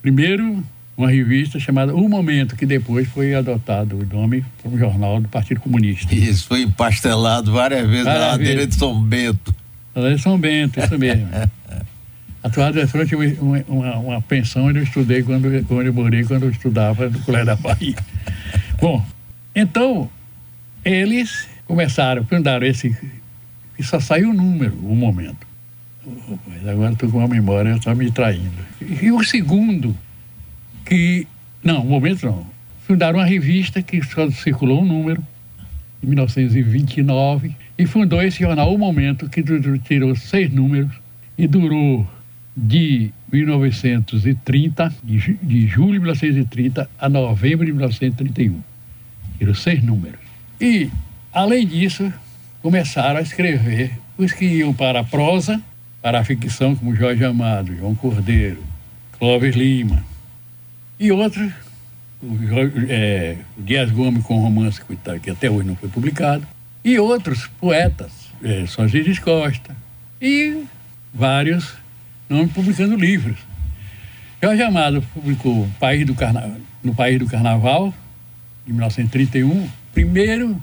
[0.06, 0.62] Primeiro,
[0.96, 5.60] uma revista chamada O Momento, que depois foi adotado o nome como jornal do Partido
[5.60, 6.14] Comunista.
[6.14, 9.52] Isso foi empastelado várias vezes várias na ladeira de São Bento.
[9.92, 11.26] Na ladeira de São Bento, isso mesmo.
[12.46, 16.44] Atuado de frente uma, uma, uma, pensão onde eu estudei quando, quando eu morei, quando
[16.44, 17.96] eu estudava no Colégio da Bahia.
[18.80, 19.04] Bom,
[19.52, 20.08] então,
[20.84, 22.96] eles começaram, fundaram esse,
[23.76, 25.44] e só saiu o número, o momento.
[26.46, 28.64] Mas agora estou com uma memória, está me traindo.
[28.80, 29.96] E o segundo,
[30.84, 31.26] que.
[31.64, 32.46] Não, um momento não.
[32.86, 35.20] Fundaram uma revista que só circulou um número,
[36.00, 39.42] em 1929, e fundou esse jornal O Momento, que
[39.80, 40.92] tirou seis números
[41.36, 42.06] e durou
[42.56, 45.18] de 1930, de,
[45.66, 48.62] julho de 1930 a novembro de 1931.
[49.38, 50.20] Tirou seis números.
[50.60, 50.88] E,
[51.32, 52.10] além disso,
[52.62, 55.60] começaram a escrever os que iam para a prosa
[56.00, 58.62] para a ficção como Jorge Amado, João Cordeiro,
[59.18, 60.04] Clóvis Lima
[61.00, 61.52] e outros,
[62.22, 62.36] o,
[62.88, 64.80] é, Dias Gomes com romance
[65.20, 66.46] que até hoje não foi publicado,
[66.84, 69.76] e outros poetas, é, São Gires Costa,
[70.22, 70.64] e
[71.12, 71.74] vários
[72.28, 73.38] não publicando livros.
[74.42, 76.58] Jorge Amado publicou País do Carna...
[76.82, 77.92] no País do Carnaval,
[78.66, 79.68] em 1931.
[79.92, 80.60] Primeiro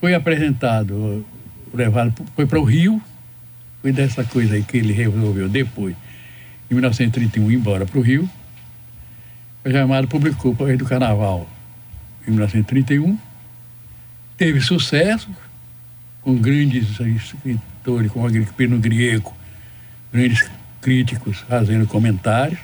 [0.00, 1.24] foi apresentado,
[1.72, 3.02] levado, foi para o Rio,
[3.80, 5.96] foi dessa coisa aí que ele resolveu depois,
[6.70, 8.28] em 1931, ir embora para o Rio.
[9.64, 11.48] O Jamado publicou o do Carnaval
[12.26, 13.18] em 1931.
[14.36, 15.28] Teve sucesso
[16.22, 19.34] com grandes escritores, como Agripino Griego,
[20.12, 20.48] grandes
[20.80, 22.60] críticos fazendo comentários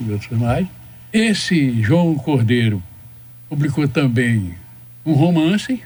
[0.00, 0.66] e outros mais.
[1.12, 2.82] Esse João Cordeiro
[3.48, 4.54] publicou também
[5.04, 5.82] um romance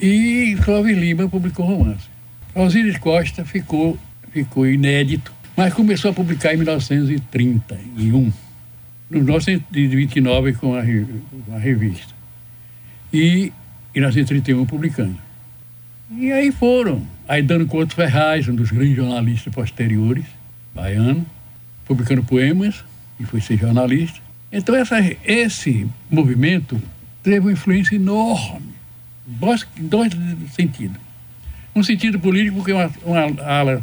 [0.00, 2.08] e Clóvis Lima publicou romance.
[2.54, 3.98] Osíris Costa ficou
[4.34, 8.32] ficou inédito, mas começou a publicar em 1931,
[9.08, 12.12] no 1929 com a, a revista.
[13.12, 13.52] E
[13.94, 15.16] em 1931 publicando.
[16.10, 17.06] E aí foram.
[17.28, 20.24] Aí dando Couto Ferraz, um dos grandes jornalistas posteriores,
[20.74, 21.24] baiano,
[21.86, 22.84] publicando poemas,
[23.18, 24.20] e foi ser jornalista.
[24.50, 26.80] Então essa, esse movimento
[27.22, 28.74] teve uma influência enorme,
[29.78, 30.12] em dois
[30.52, 30.96] sentidos.
[31.74, 33.82] Um sentido político, porque uma, uma ala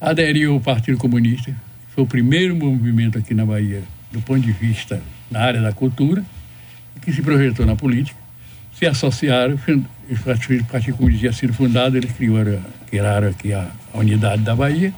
[0.00, 1.54] aderiu ao Partido Comunista.
[1.94, 6.24] Foi o primeiro movimento aqui na Bahia do ponto de vista na área da cultura,
[7.00, 8.18] que se projetou na política,
[8.74, 14.42] se associaram, o Partido Comunista tinha sido fundado, eles criaram, criaram aqui a, a unidade
[14.42, 14.92] da Bahia,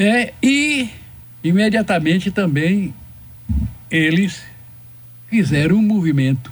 [0.00, 0.88] é, e
[1.44, 2.94] imediatamente também
[3.90, 4.42] eles
[5.28, 6.50] fizeram um movimento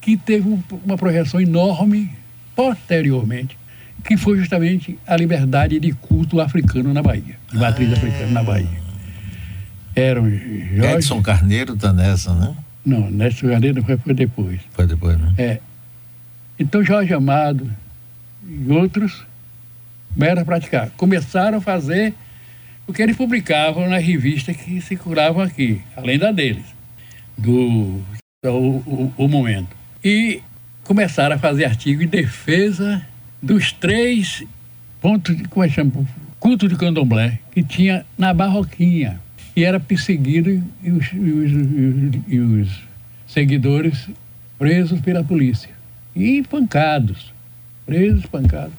[0.00, 2.10] que teve uma projeção enorme
[2.56, 3.58] posteriormente,
[4.02, 7.92] que foi justamente a liberdade de culto africano na Bahia, de matriz ah.
[7.92, 8.88] africana na Bahia.
[9.94, 10.94] Eram Jorge...
[10.94, 12.56] Edson Carneiro está nessa, né?
[12.86, 14.60] Não, Edson Carneiro foi, foi depois.
[14.70, 15.34] Foi depois, né?
[15.36, 15.60] É.
[16.58, 17.70] Então Jorge Amado
[18.48, 19.26] e outros
[20.40, 20.88] a praticar.
[20.96, 22.14] Começaram a fazer
[22.88, 26.64] o que eles publicavam nas revistas que circulavam aqui, além da deles,
[27.36, 28.02] do
[28.42, 29.76] o, o, o momento.
[30.02, 30.40] E
[30.84, 33.06] começaram a fazer artigo em defesa
[33.42, 34.42] dos três
[35.02, 35.92] pontos, de, como é que chama?
[36.40, 39.20] Culto de candomblé, que tinha na Barroquinha.
[39.54, 40.50] E era perseguido
[40.82, 42.80] e os, e os, e os
[43.26, 44.08] seguidores
[44.58, 45.70] presos pela polícia.
[46.16, 47.34] E pancados.
[47.84, 48.74] Presos, pancados.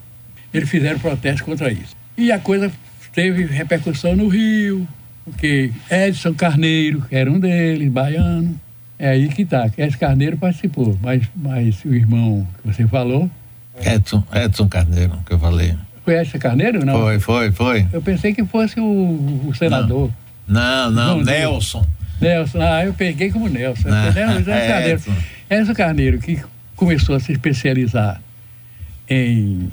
[0.51, 1.95] Eles fizeram protesto contra isso.
[2.17, 2.71] E a coisa
[3.19, 4.87] teve repercussão no Rio,
[5.25, 8.57] porque Edson Carneiro, que era um deles, baiano,
[8.97, 9.69] é aí que está.
[9.77, 13.29] Edson Carneiro participou, mas, mas o irmão que você falou.
[13.83, 15.75] Edson, Edson Carneiro, que eu falei.
[16.05, 16.93] Foi Edson Carneiro, não?
[16.93, 17.87] Foi, foi, foi.
[17.91, 20.09] Eu pensei que fosse o, o senador.
[20.47, 21.85] Não, não, não Nelson.
[22.21, 23.89] Nelson, ah, eu peguei como Nelson.
[23.89, 24.97] Não, Nelson, é Carneiro.
[24.97, 25.15] Edson.
[25.49, 26.41] Edson Carneiro, que
[26.73, 28.21] começou a se especializar
[29.09, 29.69] em,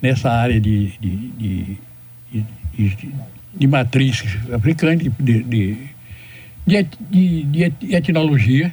[0.00, 1.78] nessa área de, de, de,
[2.88, 3.10] de,
[3.54, 5.10] de matriz africana, de,
[5.42, 5.90] de
[6.66, 8.72] de, de, etnologia,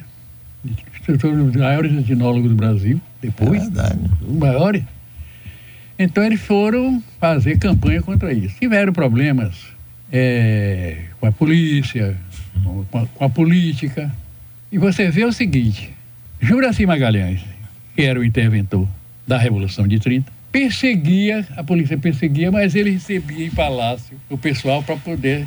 [1.24, 3.62] um dos maiores etnólogos do Brasil, depois.
[3.62, 3.98] É verdade.
[4.26, 4.84] Os maiores.
[5.98, 8.56] Então eles foram fazer campanha contra isso.
[8.60, 9.56] Tiveram problemas
[10.12, 12.16] é, com a polícia,
[12.62, 14.12] com a, com a, política.
[14.70, 15.90] E você vê o seguinte:
[16.40, 17.40] Juraci Magalhães,
[17.96, 18.86] que era o interventor
[19.26, 24.82] da Revolução de 30, perseguia, a polícia perseguia, mas ele recebia em palácio o pessoal
[24.82, 25.46] para poder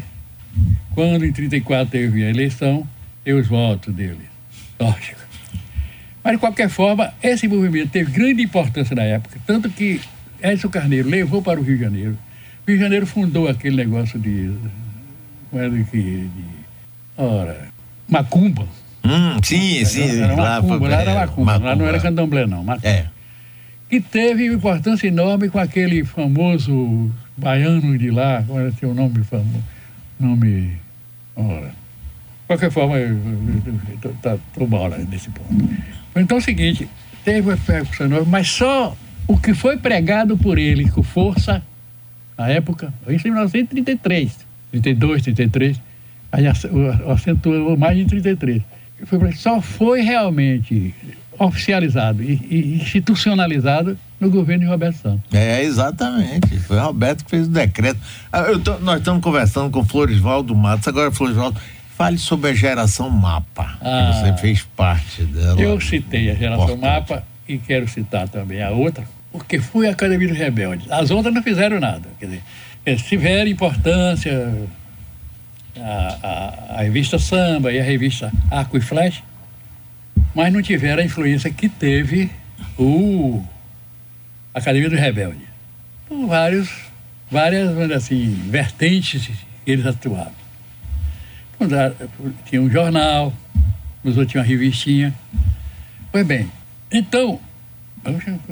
[0.93, 2.87] quando em 34 teve a eleição,
[3.25, 4.29] e os votos dele.
[4.79, 5.21] Lógico.
[6.23, 10.01] Mas, de qualquer forma, esse movimento teve grande importância na época, tanto que
[10.41, 12.17] Edson Carneiro levou para o Rio de Janeiro.
[12.65, 14.51] O Rio de Janeiro fundou aquele negócio de.
[15.49, 16.01] Como era que.
[16.01, 16.29] De,
[17.17, 17.69] ora.
[18.07, 18.67] Macumba.
[19.03, 20.03] Hum, sim, sim.
[20.03, 22.63] Era, era macumba, lá, era macumba, macumba, lá não era candomblé, não.
[22.63, 22.87] Macumba.
[22.87, 23.05] É.
[23.91, 29.63] Que teve importância enorme com aquele famoso baiano de lá, como era seu nome famoso?
[30.19, 30.79] Nome
[31.35, 31.73] Ora,
[32.47, 35.69] qualquer forma, estou tá, mal nesse ponto.
[36.15, 36.87] Então é o seguinte,
[37.23, 38.95] teve uma repercussão enorme, mas só
[39.27, 41.63] o que foi pregado por ele com força,
[42.37, 44.37] na época, isso em 1933,
[44.71, 45.81] 32, 33,
[46.31, 48.61] aí acentuou mais de 33.
[49.35, 50.93] Só foi realmente
[51.45, 55.21] oficializado e, e institucionalizado no governo de Roberto Santos.
[55.33, 56.59] É, exatamente.
[56.59, 57.99] Foi o Roberto que fez o decreto.
[58.31, 60.87] Ah, tô, nós estamos conversando com Florisvaldo Matos.
[60.87, 61.59] Agora, Florisvaldo,
[61.97, 65.59] fale sobre a geração Mapa, ah, que você fez parte dela.
[65.59, 66.81] Eu citei a geração Importante.
[66.81, 70.89] Mapa e quero citar também a outra, porque foi a Academia dos Rebeldes.
[70.91, 72.07] As outras não fizeram nada.
[72.19, 72.43] Quer dizer,
[72.85, 74.53] eles tiveram importância,
[75.75, 79.23] a, a, a revista Samba e a revista Arco e Flecha,
[80.33, 82.29] mas não tiveram a influência que teve
[82.77, 83.43] o
[84.53, 85.41] Academia do Rebelde.
[86.07, 86.69] Por vários,
[87.29, 89.29] várias, assim, vertentes
[89.65, 90.33] eles atuavam.
[92.45, 93.33] Tinha um jornal,
[94.03, 95.13] os outros tinham uma revistinha.
[96.11, 96.49] Pois bem,
[96.91, 97.39] então...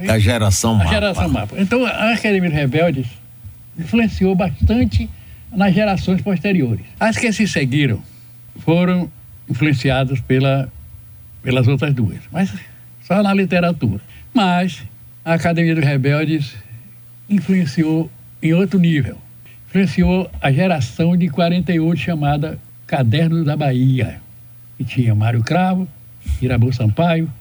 [0.08, 0.90] A geração mapa.
[0.90, 1.56] A geração mapa.
[1.58, 3.08] Então, a Academia dos Rebeldes
[3.78, 5.10] influenciou bastante
[5.52, 6.86] nas gerações posteriores.
[7.00, 8.02] As que se seguiram
[8.60, 9.12] foram
[9.50, 10.72] influenciadas pela,
[11.42, 12.54] pelas outras duas, mas
[13.04, 14.02] só na literatura.
[14.34, 14.84] Mas
[15.24, 16.56] a Academia dos Rebeldes
[17.30, 18.10] influenciou
[18.42, 19.18] em outro nível.
[19.68, 24.20] Influenciou a geração de 48 chamada Caderno da Bahia,
[24.78, 25.88] que tinha Mário Cravo,
[26.42, 27.32] Irabu Sampaio,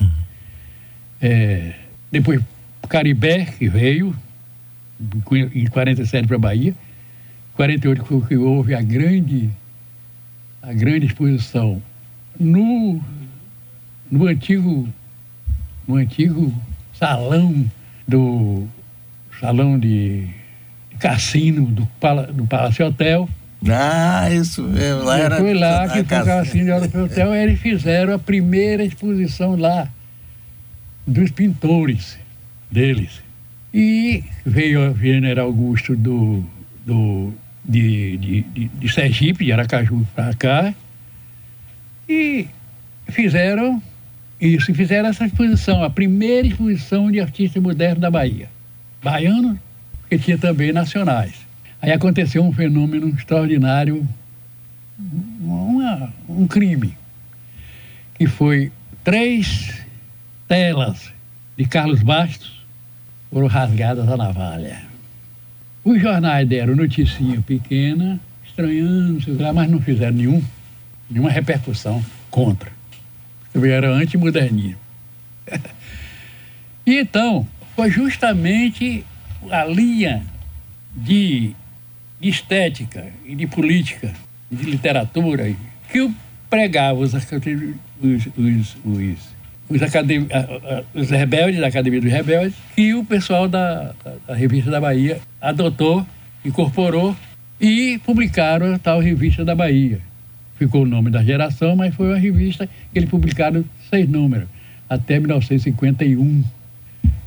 [1.20, 1.72] é,
[2.10, 2.42] depois
[2.90, 4.14] Caribé, que veio
[5.54, 6.74] em 47 para a Bahia,
[7.54, 9.48] 48 foi que houve a grande,
[10.60, 11.80] a grande exposição
[12.38, 13.00] no,
[14.10, 14.88] no antigo,
[15.86, 16.52] no antigo
[16.94, 17.64] salão
[18.06, 18.66] do
[19.40, 20.26] salão de,
[20.90, 21.88] de cassino do,
[22.32, 23.28] do Palácio Hotel.
[23.68, 25.04] Ah, isso mesmo.
[25.04, 27.34] Lá era foi lá que foi o cassino de Hotel.
[27.34, 29.88] Eles fizeram a primeira exposição lá
[31.06, 32.18] dos pintores
[32.70, 33.22] deles.
[33.72, 36.44] E veio o General Augusto do,
[36.84, 37.32] do,
[37.64, 40.74] de, de, de, de Sergipe, de Aracaju, para cá.
[42.08, 42.48] E
[43.08, 43.80] fizeram
[44.40, 48.48] isso, fizeram essa exposição, a primeira exposição de artistas modernos da Bahia.
[49.02, 49.58] Baiano,
[50.08, 51.34] que tinha também nacionais.
[51.82, 54.06] Aí aconteceu um fenômeno extraordinário,
[55.40, 56.96] uma, um crime,
[58.14, 58.72] que foi
[59.04, 59.84] três
[60.48, 61.12] telas
[61.56, 62.64] de Carlos Bastos
[63.30, 64.82] foram rasgadas a navalha.
[65.84, 69.20] Os jornais deram noticinha pequena, estranhando,
[69.54, 70.42] mas não fizeram nenhum,
[71.10, 72.79] nenhuma repercussão contra.
[73.54, 74.78] Eu era antimodernismo.
[76.86, 79.04] e então, foi justamente
[79.50, 80.22] a linha
[80.94, 81.52] de
[82.20, 84.12] estética e de política,
[84.50, 85.52] de literatura,
[85.90, 86.12] que eu
[86.48, 89.80] pregava os, os, os, os, os,
[90.94, 93.94] os rebeldes da Academia dos Rebeldes, que o pessoal da,
[94.26, 96.06] da Revista da Bahia adotou,
[96.44, 97.16] incorporou
[97.60, 100.09] e publicaram a tal Revista da Bahia
[100.60, 104.46] ficou o nome da geração, mas foi uma revista que ele publicaram seis números,
[104.90, 106.44] até 1951.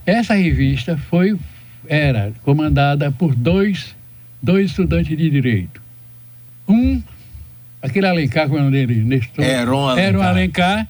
[0.06, 1.36] Essa revista foi,
[1.88, 3.96] era comandada por dois,
[4.40, 5.82] dois estudantes de direito.
[6.68, 7.02] Um,
[7.82, 9.04] aquele Alencar, como é o nome dele?
[9.04, 10.06] Nestor, era um Alencar.
[10.06, 10.88] Era um Alencar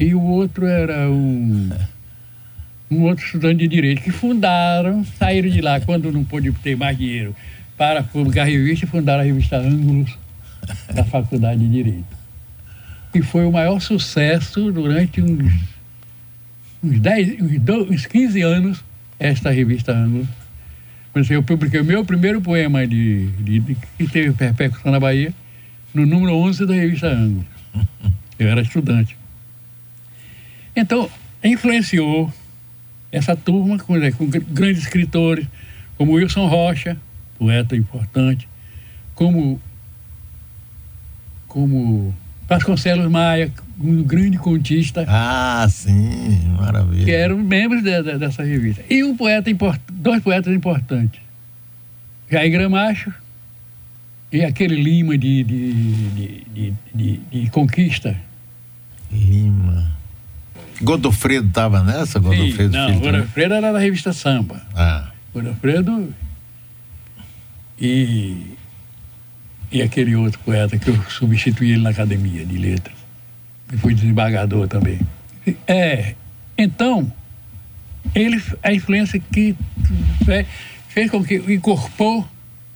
[0.00, 1.68] e o outro era um,
[2.90, 6.96] um outro estudante de direito, que fundaram, saíram de lá quando não pôde ter mais
[6.96, 7.36] dinheiro
[7.76, 10.16] para publicar a revista e fundaram a revista Ângulos
[10.94, 12.18] da Faculdade de Direito.
[13.14, 15.52] E foi o maior sucesso durante uns,
[16.82, 18.84] uns, 10, uns, 12, uns 15 anos,
[19.18, 20.28] esta revista Ângulo.
[21.30, 25.34] Eu publiquei o meu primeiro poema de, de, de, que teve repercussão na Bahia
[25.92, 27.44] no número 11 da revista Ângulo.
[28.38, 29.16] Eu era estudante.
[30.76, 31.10] Então,
[31.42, 32.32] influenciou
[33.10, 35.46] essa turma com, com grandes escritores,
[35.96, 36.96] como Wilson Rocha,
[37.36, 38.48] poeta importante,
[39.14, 39.60] como
[41.48, 42.14] como
[42.48, 45.04] Vasconcelos Maia, um grande contista.
[45.08, 47.04] Ah, sim, maravilha.
[47.04, 48.84] Que eram membros de, de, dessa revista.
[48.88, 51.20] E um poeta import, dois poetas importantes.
[52.30, 53.12] Jair Gramacho
[54.30, 58.16] e aquele Lima de, de, de, de, Conquista.
[59.10, 59.90] Lima.
[60.82, 62.18] Godofredo estava nessa?
[62.18, 64.62] Godofredo Sim, não, Godofredo era da revista Samba.
[64.74, 65.10] Ah.
[65.34, 66.14] Godofredo
[67.80, 68.57] e
[69.70, 72.96] e aquele outro poeta que eu substituí ele na academia de letras,
[73.68, 74.98] que foi desembargador também.
[75.66, 76.14] É,
[76.56, 77.10] então,
[78.14, 79.54] ele, a influência que
[80.28, 80.44] é,
[80.88, 82.26] fez com que incorporou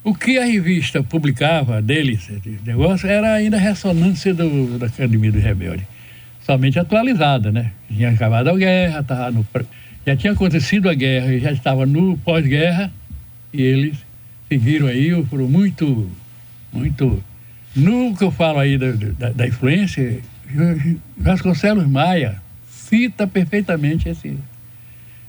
[0.04, 5.30] o que a revista publicava dele, esse negócio, era ainda a ressonância do, da Academia
[5.30, 5.86] do Rebelde.
[6.44, 7.70] Somente atualizada, né?
[7.88, 9.46] Tinha acabado a guerra, tava no,
[10.04, 12.92] já tinha acontecido a guerra, já estava no pós-guerra,
[13.52, 13.96] e eles
[14.48, 16.10] seguiram aí, foram muito
[16.72, 17.22] muito.
[17.74, 20.20] No que eu falo aí da, da, da influência,
[21.16, 24.38] Vasconcelos Maia cita perfeitamente esse,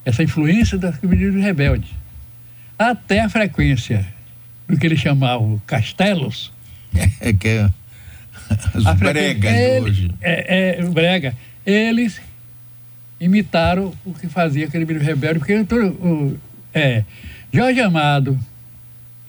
[0.03, 1.89] essa influência das comunidades rebeldes.
[2.77, 4.05] Até a frequência
[4.67, 6.51] do que eles chamavam castelos.
[7.21, 7.69] É, que é
[8.75, 10.11] os bregas ele, hoje.
[10.21, 11.35] É, é, brega.
[11.65, 12.21] Eles
[13.19, 16.37] imitaram o que fazia aquele milho rebelde, porque o,
[16.73, 17.03] é,
[17.51, 18.37] Jorge Amado,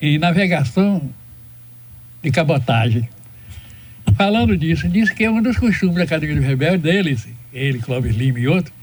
[0.00, 1.10] em navegação
[2.24, 3.08] de cabotagem.
[4.16, 8.16] Falando disso, disse que é um dos costumes da Academia dos Rebeldes, deles, ele, Clóvis
[8.16, 8.74] Lima e outros,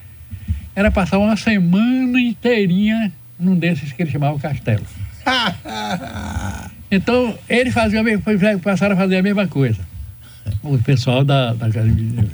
[0.75, 4.85] era passar uma semana inteirinha num desses que eles chamavam castelo.
[6.91, 8.03] então, eles faziam,
[8.61, 9.79] passaram a fazer a mesma coisa.
[10.61, 12.25] O pessoal da, da Academia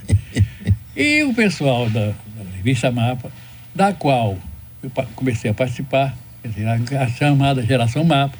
[0.96, 3.32] E o pessoal da, da revista Mapa,
[3.74, 4.38] da qual
[4.84, 6.16] eu comecei a participar,
[7.00, 8.38] a chamada Geração Mapa,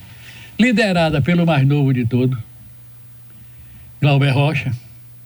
[0.60, 2.38] liderada pelo mais novo de todos,
[4.02, 4.74] Glauber Rocha,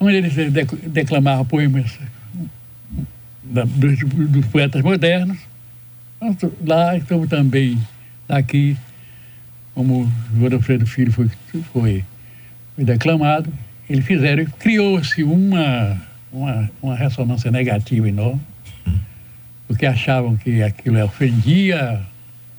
[0.00, 0.34] onde eles
[0.86, 1.96] declamavam poemas
[3.50, 5.38] da, dos, dos, poetas modernos.
[6.64, 7.78] Lá estamos também,
[8.28, 8.76] aqui,
[9.74, 11.30] como Godofredo Filho foi,
[11.72, 12.04] foi,
[12.74, 13.52] foi declamado,
[13.88, 16.00] eles fizeram, criou-se uma,
[16.32, 18.40] uma, uma ressonância negativa enorme,
[19.68, 22.00] porque achavam que aquilo ofendia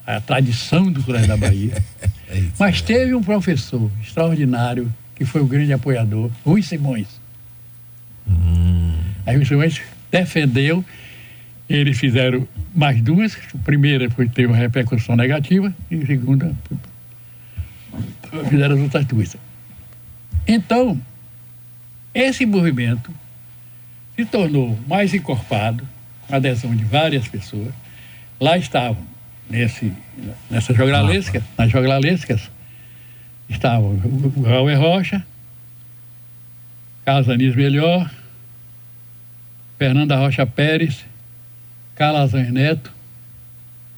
[0.05, 1.83] a tradição do Colégio da Bahia.
[2.29, 7.07] É Mas teve um professor extraordinário que foi o grande apoiador, Rui Simões.
[8.29, 8.97] Hum.
[9.25, 9.81] Aí Rui Simões
[10.11, 10.83] defendeu
[11.69, 13.37] Eles fizeram mais duas.
[13.53, 16.55] A primeira foi, teve uma repercussão negativa e a segunda
[18.49, 19.35] fizeram as outras duas.
[20.47, 20.99] Então,
[22.13, 23.11] esse movimento
[24.15, 25.87] se tornou mais encorpado,
[26.25, 27.73] com a adesão de várias pessoas.
[28.39, 29.03] Lá estavam,
[29.49, 29.91] nesse,
[30.49, 32.49] nessa jornalesca, nas jornalescas,
[33.49, 33.91] estavam
[34.35, 35.25] o Raul Rocha,
[37.05, 38.09] Carlos Anis Melhor,
[39.77, 41.05] Fernanda Rocha Pérez,
[41.95, 42.91] Carlos Neto.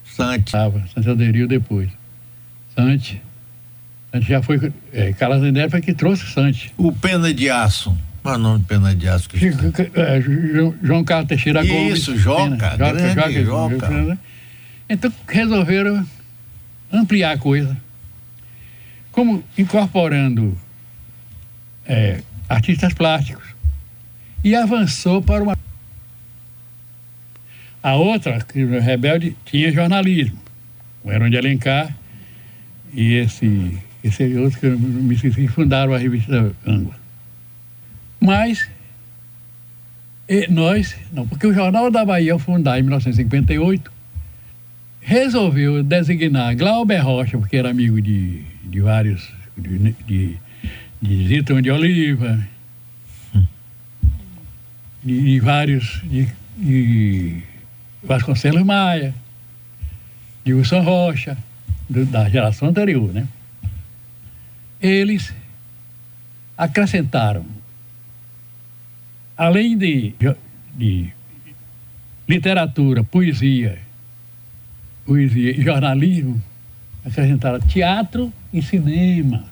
[0.04, 0.48] Sante.
[0.48, 1.90] Estava, Santos aderiu depois.
[2.76, 3.22] Sante.
[4.12, 4.74] Sante já foi.
[4.92, 6.74] É, Carlos Neto foi que trouxe Sante.
[6.78, 7.98] O Pena de Aço.
[8.22, 9.30] Qual é o nome de Pena de Aço?
[9.30, 9.48] Que
[9.96, 10.22] é,
[10.84, 11.98] João Carlos Teixeira Isso, Gomes.
[12.00, 13.92] Isso, Joca, Joca, grande Joca.
[13.92, 14.20] Joca.
[14.90, 16.06] Então resolveram
[16.92, 17.78] ampliar a coisa.
[19.12, 20.58] Como incorporando
[21.86, 23.48] é, artistas plásticos.
[24.44, 25.58] E avançou para uma
[27.82, 30.38] a outra, que Rebelde, tinha jornalismo.
[31.04, 31.96] O Heron de Alencar
[32.94, 36.96] e esse, esse outro que eu me esqueci, fundaram a revista Angla.
[38.20, 38.68] Mas
[40.50, 43.92] nós, não, porque o Jornal da Bahia, fundado em 1958,
[45.02, 50.38] resolveu designar Glauber Rocha, porque era amigo de, de vários, de, de,
[51.02, 52.40] de Zitão de Oliva,
[55.04, 56.28] de, de vários, de,
[56.58, 57.42] de
[58.04, 59.14] Vasconcelos Maia,
[60.44, 61.38] de Wilson Rocha,
[61.90, 63.28] do, da geração anterior, né?
[64.82, 65.34] Eles
[66.58, 67.46] acrescentaram,
[69.36, 70.14] além de,
[70.76, 71.10] de
[72.28, 73.80] literatura, poesia,
[75.06, 76.42] poesia e jornalismo,
[77.06, 79.46] acrescentaram teatro e cinema.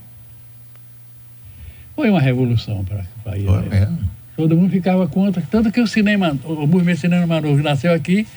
[1.96, 3.46] Foi uma revolução para o país.
[3.46, 3.80] Foi né?
[3.80, 4.17] mesmo.
[4.38, 5.42] Todo mundo ficava contra.
[5.50, 8.28] Tanto que o cinema, o movimento Cinema Novo nasceu aqui,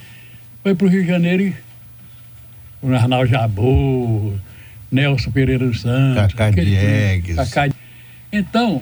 [0.62, 1.54] foi para o Rio de Janeiro e
[2.82, 4.32] o Arnaldo Jabô,
[4.90, 6.32] Nelson Pereira dos Santos.
[6.32, 7.36] Cacá Diegues.
[7.36, 7.68] Cacá...
[8.32, 8.80] Então,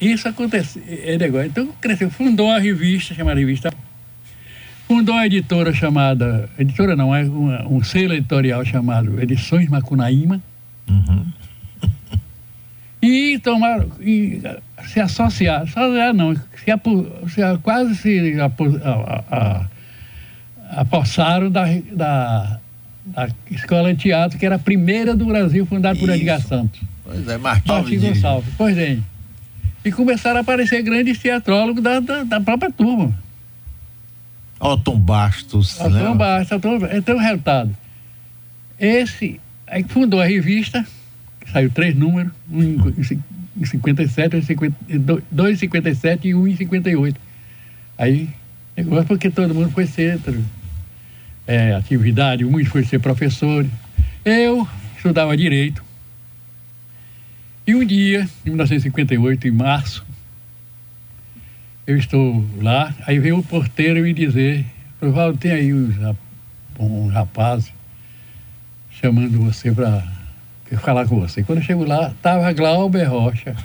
[0.00, 0.82] isso aconteceu.
[0.88, 1.48] É negócio.
[1.48, 2.10] Então, cresceu.
[2.10, 3.70] Fundou uma revista, chamada Revista.
[4.86, 6.48] Fundou uma editora chamada.
[6.58, 10.42] Editora não, é uma, um selo editorial chamado Edições Macunaíma.
[10.88, 11.26] Uhum.
[13.00, 13.90] E tomaram.
[14.00, 14.40] E
[14.86, 16.42] se associar, associar não, se,
[17.28, 22.60] se quase se apo, a, a, apossaram da, da,
[23.06, 26.80] da, Escola de Teatro, que era a primeira do Brasil, fundada por Edgar Santos.
[27.04, 28.54] Pois é, Martins Gonçalves.
[28.56, 28.98] Pois é.
[29.84, 33.14] E começaram a aparecer grandes teatrólogos da, da, da própria turma.
[34.60, 35.80] Otton Bastos.
[35.80, 36.14] Otton né?
[36.14, 36.52] Bastos.
[36.52, 37.76] Otton, então, o resultado.
[38.78, 40.84] Esse, aí fundou a revista,
[41.52, 43.02] saiu três números, um em,
[43.56, 44.36] em 57,
[45.30, 47.20] 2 em 57 e 1 em 58.
[47.96, 48.28] Aí,
[48.76, 50.20] negócio porque todo mundo foi ser
[51.46, 53.66] é, atividade, muitos foi ser professor.
[54.24, 55.82] Eu estudava direito.
[57.66, 60.06] E um dia, em 1958, em março,
[61.86, 64.64] eu estou lá, aí veio o porteiro me dizer,
[65.00, 66.14] Provaldo, tem aí um,
[66.78, 67.72] um rapaz
[68.90, 70.17] chamando você para
[70.76, 71.42] falar com você.
[71.42, 73.56] Quando eu chego lá, estava Glauber Rocha,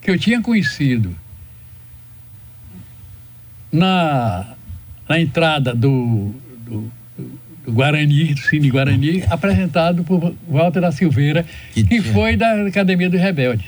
[0.00, 1.14] que eu tinha conhecido
[3.70, 4.54] na,
[5.08, 6.34] na entrada do,
[6.66, 6.90] do,
[7.64, 13.08] do Guarani, do Cine Guarani, apresentado por Walter da Silveira, que, que foi da Academia
[13.08, 13.66] dos Rebeldes.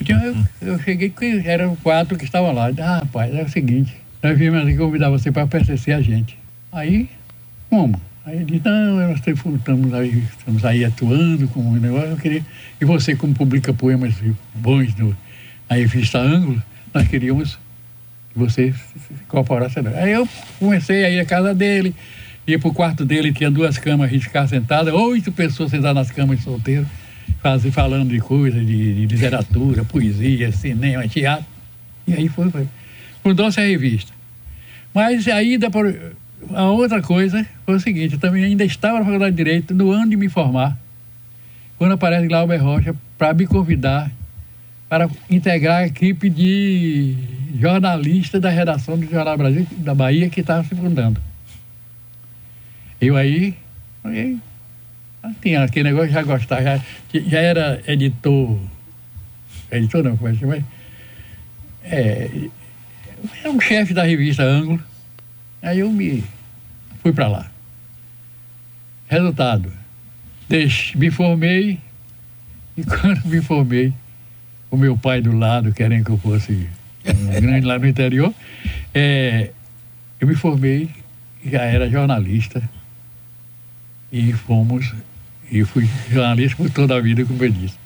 [0.00, 1.12] Então eu, eu cheguei,
[1.44, 2.70] eram quatro que estavam lá.
[2.78, 6.38] Ah, rapaz, é o seguinte, nós viemos aqui convidar você para pertencer a gente.
[6.72, 7.08] Aí,
[7.68, 8.00] como?
[8.24, 12.44] Aí ele disse, não, nós estamos aí, estamos aí atuando com um negócio, eu queria.
[12.80, 14.14] E você, como publica poemas
[14.54, 15.16] bons no,
[15.68, 16.62] na revista Ângulo,
[16.92, 17.58] nós queríamos
[18.32, 19.78] que você se incorporasse.
[19.78, 21.94] Aí eu comecei a ir à casa dele,
[22.46, 26.08] ia para o quarto dele, tinha duas camas, a gente ficava sentada, oito pessoas sentadas
[26.08, 26.86] nas camas de solteiro,
[27.42, 31.46] fazendo, falando de coisas, de, de, literatura, poesia, cinema, teatro.
[32.06, 32.68] E aí foi, foi.
[33.22, 34.12] Fundou-se a revista.
[34.92, 35.96] Mas aí, depois,
[36.54, 39.90] a outra coisa foi o seguinte, eu também ainda estava na Faculdade de Direito, no
[39.90, 40.76] ano de me formar,
[41.78, 44.10] quando aparece Glauber Rocha para me convidar
[44.90, 47.14] para integrar a equipe de
[47.60, 51.20] jornalistas da redação do Jornal Brasil da Bahia que estava se fundando.
[53.00, 53.54] Eu aí,
[54.02, 54.36] aí
[55.40, 56.80] tinha aquele negócio, já gostava, já,
[57.12, 58.58] já era editor,
[59.70, 60.58] editor não, como é que chama?
[61.84, 62.30] É,
[63.40, 64.82] era um chefe da revista Ângulo,
[65.62, 66.24] Aí eu me
[67.02, 67.50] fui para lá.
[69.08, 69.72] Resultado,
[70.48, 71.78] deixe, me formei
[72.76, 73.92] e quando me formei,
[74.70, 76.68] o meu pai do lado, querendo que eu fosse
[77.06, 78.32] um grande lá no interior,
[78.94, 79.50] é,
[80.20, 80.88] Eu me formei,
[81.44, 82.62] já era jornalista
[84.12, 84.94] e fomos,
[85.50, 87.78] e fui jornalista por toda a vida, como eu disse.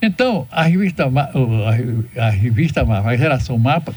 [0.00, 3.94] Então, a revista, a, a revista Mapa, a geração Mapa,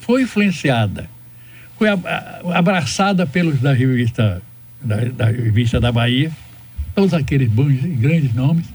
[0.00, 1.08] foi influenciada,
[1.84, 4.40] foi abraçada pelos da revista
[4.80, 6.30] da, da revista da Bahia,
[6.94, 8.66] todos aqueles bons e grandes nomes.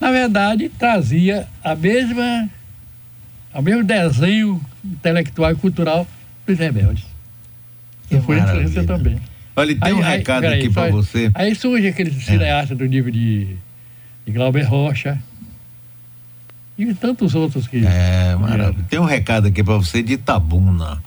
[0.00, 2.48] Na verdade, trazia a mesma,
[3.54, 6.06] o mesmo desenho intelectual e cultural
[6.44, 7.04] dos rebeldes.
[8.08, 9.20] Que foi influência também.
[9.54, 11.30] Olha, tem aí, um recado aí, aqui para você.
[11.34, 12.14] Aí surge aquele é.
[12.14, 13.56] cineasta do nível de,
[14.26, 15.18] de Glauber Rocha
[16.76, 17.84] e tantos outros que.
[17.86, 18.86] É, maravilha.
[18.88, 21.00] Tem um recado aqui para você de Itabuna.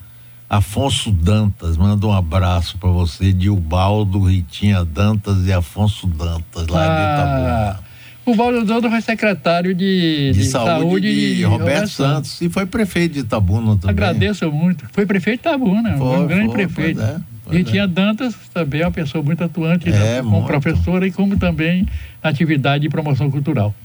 [0.57, 6.85] Afonso Dantas, manda um abraço para você, de Ubaldo, Ritinha Dantas e Afonso Dantas, lá
[6.85, 7.85] ah, de Itabuna.
[8.25, 12.31] O Baldo Dantas foi secretário de, de, de saúde, saúde, de, de Roberto, Roberto Santos.
[12.31, 12.41] Santos.
[12.41, 13.89] e foi prefeito de Itabuna também.
[13.89, 14.85] Agradeço muito.
[14.91, 17.01] Foi prefeito de Itabuna, foi, um grande foi, prefeito.
[17.01, 17.19] É,
[17.51, 17.87] e tinha é.
[17.87, 20.47] Dantas também, uma pessoa muito atuante é, como muito.
[20.47, 21.85] professora e como também
[22.23, 23.75] atividade de promoção cultural.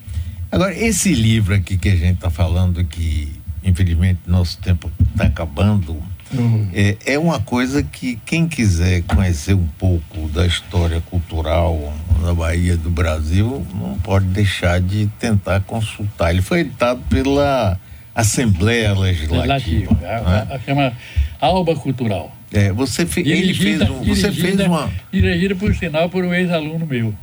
[0.50, 3.28] Agora, esse livro aqui que a gente está falando, que
[3.62, 6.02] infelizmente nosso tempo está acabando,
[6.32, 6.68] uhum.
[6.72, 12.76] é, é uma coisa que quem quiser conhecer um pouco da história cultural da Bahia
[12.76, 16.30] do Brasil não pode deixar de tentar consultar.
[16.30, 17.78] Ele foi editado pela
[18.14, 19.54] Assembleia Legislativa.
[19.54, 19.94] Legislativa.
[20.00, 20.08] Né?
[20.08, 20.92] A, a, a,
[21.40, 22.34] a Alba Cultural.
[22.52, 26.84] É, você fe, ele fez um, você fez uma dirigida por sinal por um ex-aluno
[26.84, 27.14] meu,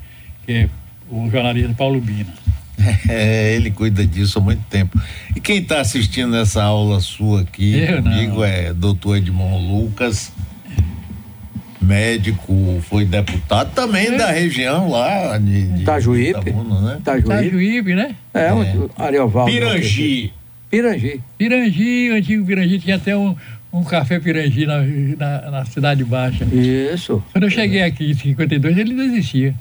[0.45, 0.69] que é
[1.09, 2.33] o jornalista Paulo Bina.
[3.09, 4.99] É, ele cuida disso há muito tempo.
[5.35, 8.43] E quem está assistindo essa aula sua aqui Eu comigo não.
[8.43, 10.31] é doutor Edmond Lucas,
[11.81, 14.17] médico, foi deputado também é.
[14.17, 16.29] da região lá de, de Itajuípe.
[16.49, 16.97] Itabuna, né?
[16.99, 17.31] Itajuípe.
[17.31, 18.15] Itajuípe, né?
[18.33, 18.75] É, é.
[18.97, 19.51] Ariovaldo.
[19.51, 20.33] Pirangi.
[20.69, 21.21] Pirangi.
[21.37, 23.35] Pirangi, o antigo Pirangi tinha até um,
[23.71, 26.45] um café Pirangi na, na, na Cidade Baixa.
[26.45, 27.23] Isso.
[27.31, 29.55] Quando eu cheguei aqui em 52, ele não existia.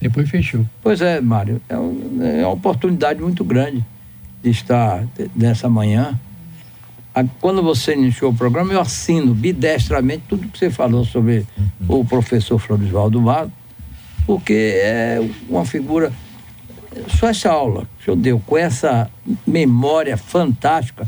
[0.00, 0.64] Depois fechou.
[0.82, 3.84] Pois é, Mário, é, um, é uma oportunidade muito grande
[4.42, 6.18] de estar nessa manhã.
[7.40, 11.46] Quando você iniciou o programa, eu assino bidestramente tudo que você falou sobre
[11.88, 12.00] uhum.
[12.00, 13.52] o professor Florisvaldo Mato,
[14.26, 16.12] porque é uma figura.
[17.18, 19.10] Só essa aula que eu deu com essa
[19.46, 21.06] memória fantástica,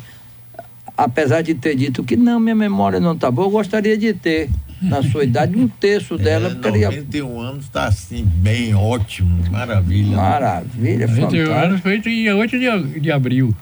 [0.96, 4.50] apesar de ter dito que não, minha memória não está boa, eu gostaria de ter
[4.82, 6.48] na sua idade, um terço dela.
[6.48, 10.16] É, 91 anos está assim, bem ótimo, maravilha.
[10.16, 13.54] Maravilha, 91 anos foi dia 8 de, de abril.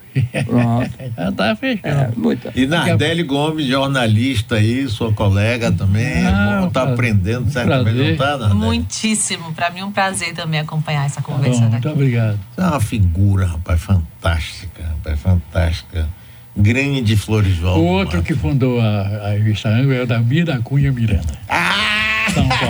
[0.44, 0.90] Pronto.
[1.16, 1.88] Já está fechando.
[1.88, 2.52] É, muita.
[2.54, 8.04] E Nardelli Gomes, jornalista aí, sua colega também, ah, bom estar tá aprendendo, certamente não
[8.10, 8.60] está, Nardelli?
[8.60, 11.62] Muitíssimo, para mim é um prazer também acompanhar essa conversa.
[11.62, 12.38] Bom, muito obrigado.
[12.54, 16.19] Você é uma figura, rapaz, fantástica, rapaz, fantástica
[16.56, 17.78] grande Floresval.
[17.78, 21.38] O outro que fundou a, a revista Ângulo é o Davi da Cunha Miranda.
[21.48, 22.00] Ah!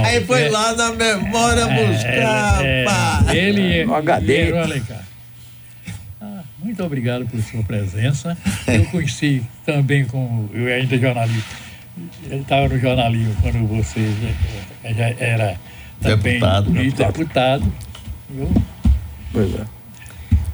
[0.04, 3.24] Aí foi é, lá na memória é, buscar, é, pá.
[3.34, 4.32] Ele, no HD.
[4.32, 4.82] ele era o
[6.20, 8.36] Ah, muito obrigado por sua presença.
[8.66, 10.48] Eu conheci também com.
[10.52, 11.56] Eu ainda jornalista.
[12.30, 14.10] Eu estava no jornalismo quando você
[14.84, 15.56] já era
[16.00, 16.70] também deputado.
[16.70, 17.72] deputado.
[18.34, 18.62] Eu,
[19.32, 19.79] pois é.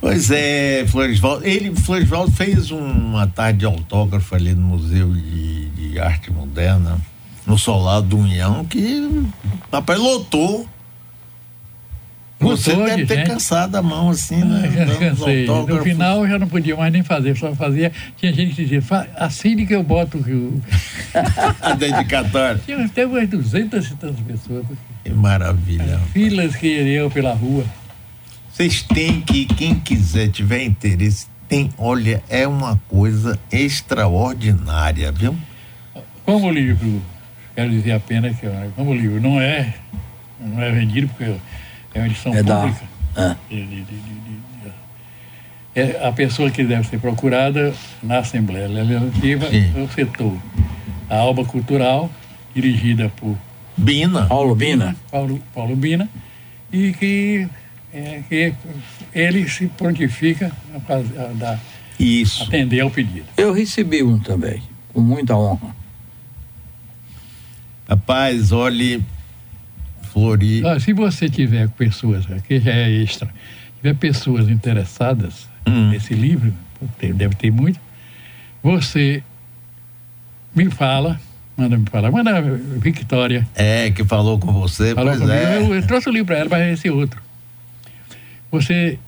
[0.07, 1.44] Pois é, Floresvaldo.
[1.44, 6.96] Ele, Floresvaldo fez uma tarde de autógrafo ali no Museu de, de Arte Moderna,
[7.44, 9.26] no Solado do União, que
[9.72, 10.64] rapaz lotou.
[12.38, 13.30] Você Lotou deve ter gente.
[13.30, 14.70] cansado a mão assim, né?
[14.80, 15.44] Ah, já cansei.
[15.44, 17.90] No final eu já não podia mais nem fazer, só fazia.
[18.16, 18.80] Tinha gente que dizia,
[19.16, 20.62] assine que eu boto o.
[21.61, 22.61] a dedicatória.
[22.64, 24.66] Tinha até umas 200 e tantas pessoas.
[25.02, 25.98] Que maravilha.
[26.12, 27.64] Filas que iriam pela rua.
[28.57, 35.36] Vocês têm que, quem quiser, tiver interesse, tem, olha, é uma coisa extraordinária, viu?
[36.24, 37.02] Como o livro,
[37.54, 39.74] quero dizer apenas que como o livro não é,
[40.40, 41.36] não é vendido, porque
[41.92, 42.80] é uma edição é pública.
[43.14, 43.36] Da, é.
[43.50, 44.00] de, de, de,
[45.74, 49.48] é a pessoa que deve ser procurada na Assembleia Legislativa,
[49.84, 50.34] o setor.
[51.11, 52.11] A Alba Cultural,
[52.54, 53.36] dirigida por
[53.76, 54.24] Bina.
[54.24, 54.96] Paulo Bina.
[55.11, 56.09] Paulo, Paulo Bina,
[56.72, 57.46] e que
[57.93, 58.55] é, que
[59.14, 61.61] ele se prontifica a, a, dar,
[61.99, 62.45] Isso.
[62.45, 63.26] atender ao pedido.
[63.37, 64.62] Eu recebi um também,
[64.93, 65.74] com muita honra.
[67.89, 69.03] Rapaz, olhe,
[70.12, 70.66] Flori.
[70.66, 73.32] Ah, se você tiver pessoas, aqui já é extra,
[73.76, 75.91] tiver pessoas interessadas hum.
[75.91, 76.53] nesse livro,
[77.01, 77.78] deve ter muito,
[78.62, 79.22] você
[80.55, 81.20] me fala,
[81.57, 83.47] manda me falar, manda Victoria.
[83.55, 85.57] É, que falou com você, falou pois comigo, é.
[85.59, 87.26] Eu, eu trouxe o livro para ela, para esse outro
[88.51, 88.99] você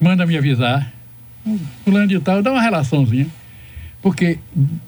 [0.00, 0.92] manda me avisar,
[1.84, 3.26] fulano de tal, dá uma relaçãozinha.
[4.02, 4.38] Porque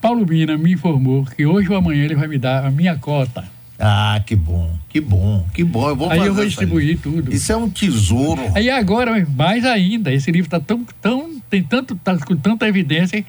[0.00, 3.44] Paulo Mina me informou que hoje ou amanhã ele vai me dar a minha cota.
[3.78, 5.88] Ah, que bom, que bom, que bom.
[5.88, 7.34] Eu vou Aí eu vou distribuir tudo.
[7.34, 8.40] Isso é um tesouro.
[8.54, 13.24] Aí agora, mais ainda, esse livro está tão, tão, tem tanto, tá com tanta evidência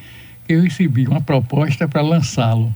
[0.48, 2.74] que eu recebi uma proposta para lançá-lo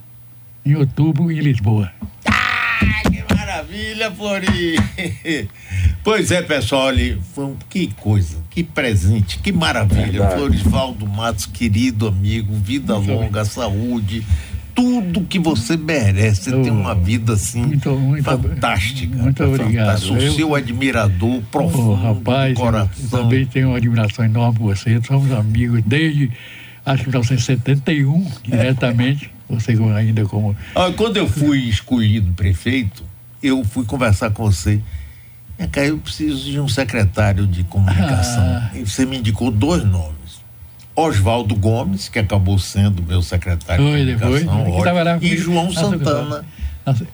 [0.66, 1.92] em outubro em Lisboa.
[2.26, 3.27] Ah, que
[3.72, 5.48] maravilha, Flori!
[6.04, 10.06] Pois é, pessoal, olha, foi um, que coisa, que presente, que maravilha.
[10.06, 10.36] Verdade.
[10.36, 14.26] Florisvaldo Matos, querido amigo, vida Muito longa, saúde,
[14.74, 16.44] tudo que você merece.
[16.50, 19.18] Você Oh, tem uma vida assim muito- muito- fantástica.
[19.18, 20.00] muito obrigado.
[20.00, 20.14] fantástica.
[20.14, 23.10] O Eu- seu admirador profundo Ô, rapaz, do eu, coração.
[23.10, 25.02] também tenho uma admiração enorme por você.
[25.06, 26.32] Somos amigos desde,
[26.86, 29.30] acho que 1971, diretamente.
[29.50, 30.56] Você ainda como.
[30.76, 33.02] Ah, quando eu fui escolhido prefeito,
[33.42, 34.82] eu fui conversar com você.
[35.58, 38.44] Vem cá, eu preciso de um secretário de comunicação.
[38.44, 38.72] Ah.
[38.76, 40.18] E você me indicou dois nomes.
[40.96, 46.46] Oswaldo Gomes, que acabou sendo meu secretário Foi, de comunicação, e João na Santana.
[46.86, 47.08] Nossa,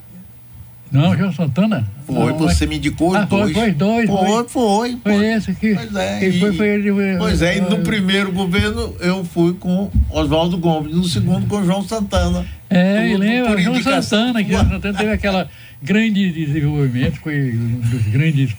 [0.93, 1.85] Não, João Santana?
[2.05, 3.53] Foi, Não, você mas- me indicou Ah, foi, dois.
[3.53, 4.47] foi dois, Foi, foi.
[4.47, 4.97] foi.
[5.03, 5.73] Foi esse que.
[5.73, 6.19] Pois é.
[6.19, 6.91] Quem e- foi, foi ele.
[7.17, 11.81] Pois é, e no primeiro governo eu fui com Oswaldo Gomes, no segundo com João
[11.83, 12.45] Santana.
[12.69, 14.51] É, e Tudo lembra, João Santana, que.
[14.51, 15.49] João Santana teve aquela
[15.81, 18.55] grande desenvolvimento, foi um dos grandes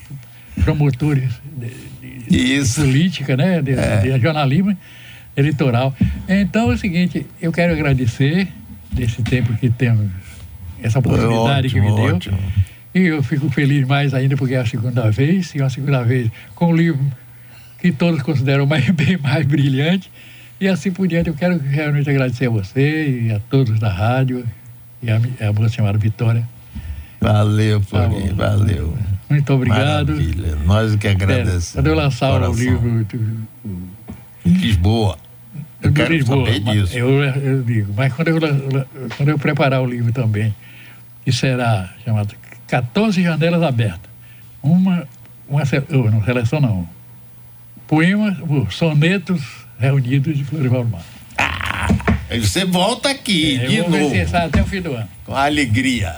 [0.65, 1.69] promotores de,
[2.29, 2.61] de.
[2.61, 2.83] É.
[2.85, 3.63] política, né?
[3.63, 4.77] De, de jornalismo
[5.37, 5.95] eleitoral.
[6.29, 8.49] Então é o seguinte, eu quero agradecer
[8.93, 10.09] desse tempo que temos,
[10.87, 12.17] essa oportunidade que me ótimo, deu.
[12.17, 12.39] ótimo.
[12.95, 16.31] E eu fico feliz mais ainda porque é a segunda vez, e a segunda vez
[16.55, 17.01] com um livro
[17.81, 20.11] que todos consideram mais, bem mais brilhante.
[20.61, 24.45] E assim por diante, eu quero realmente agradecer a você e a todos da rádio
[25.03, 26.49] e a, a moça chamada Vitória.
[27.21, 28.35] Valeu, Tá Flori, bom.
[28.37, 28.99] valeu.
[29.29, 30.13] Muito obrigado.
[30.13, 30.57] Maravilha.
[30.65, 31.73] Nós que É, agradecemos.
[31.73, 32.55] quando eu lançar o Coração.
[32.55, 33.49] livro do,
[34.47, 35.17] Em Lisboa.
[35.83, 36.97] Eu do quero Lisboa, saber disso.
[36.97, 38.39] Eu, eu digo, mas quando eu,
[39.17, 40.55] quando eu preparar o livro também,
[41.25, 42.35] que será chamado
[42.67, 44.11] 14 Janelas Abertas,
[44.63, 45.07] uma,
[45.49, 46.89] uma oh, não seleção não,
[47.87, 49.43] poemas, oh, sonetos
[49.79, 51.05] reunidos de Florival Mar.
[52.31, 54.37] Aí você volta aqui de eu vou ver novo.
[54.37, 55.09] até o fim do ano.
[55.25, 56.17] Com alegria.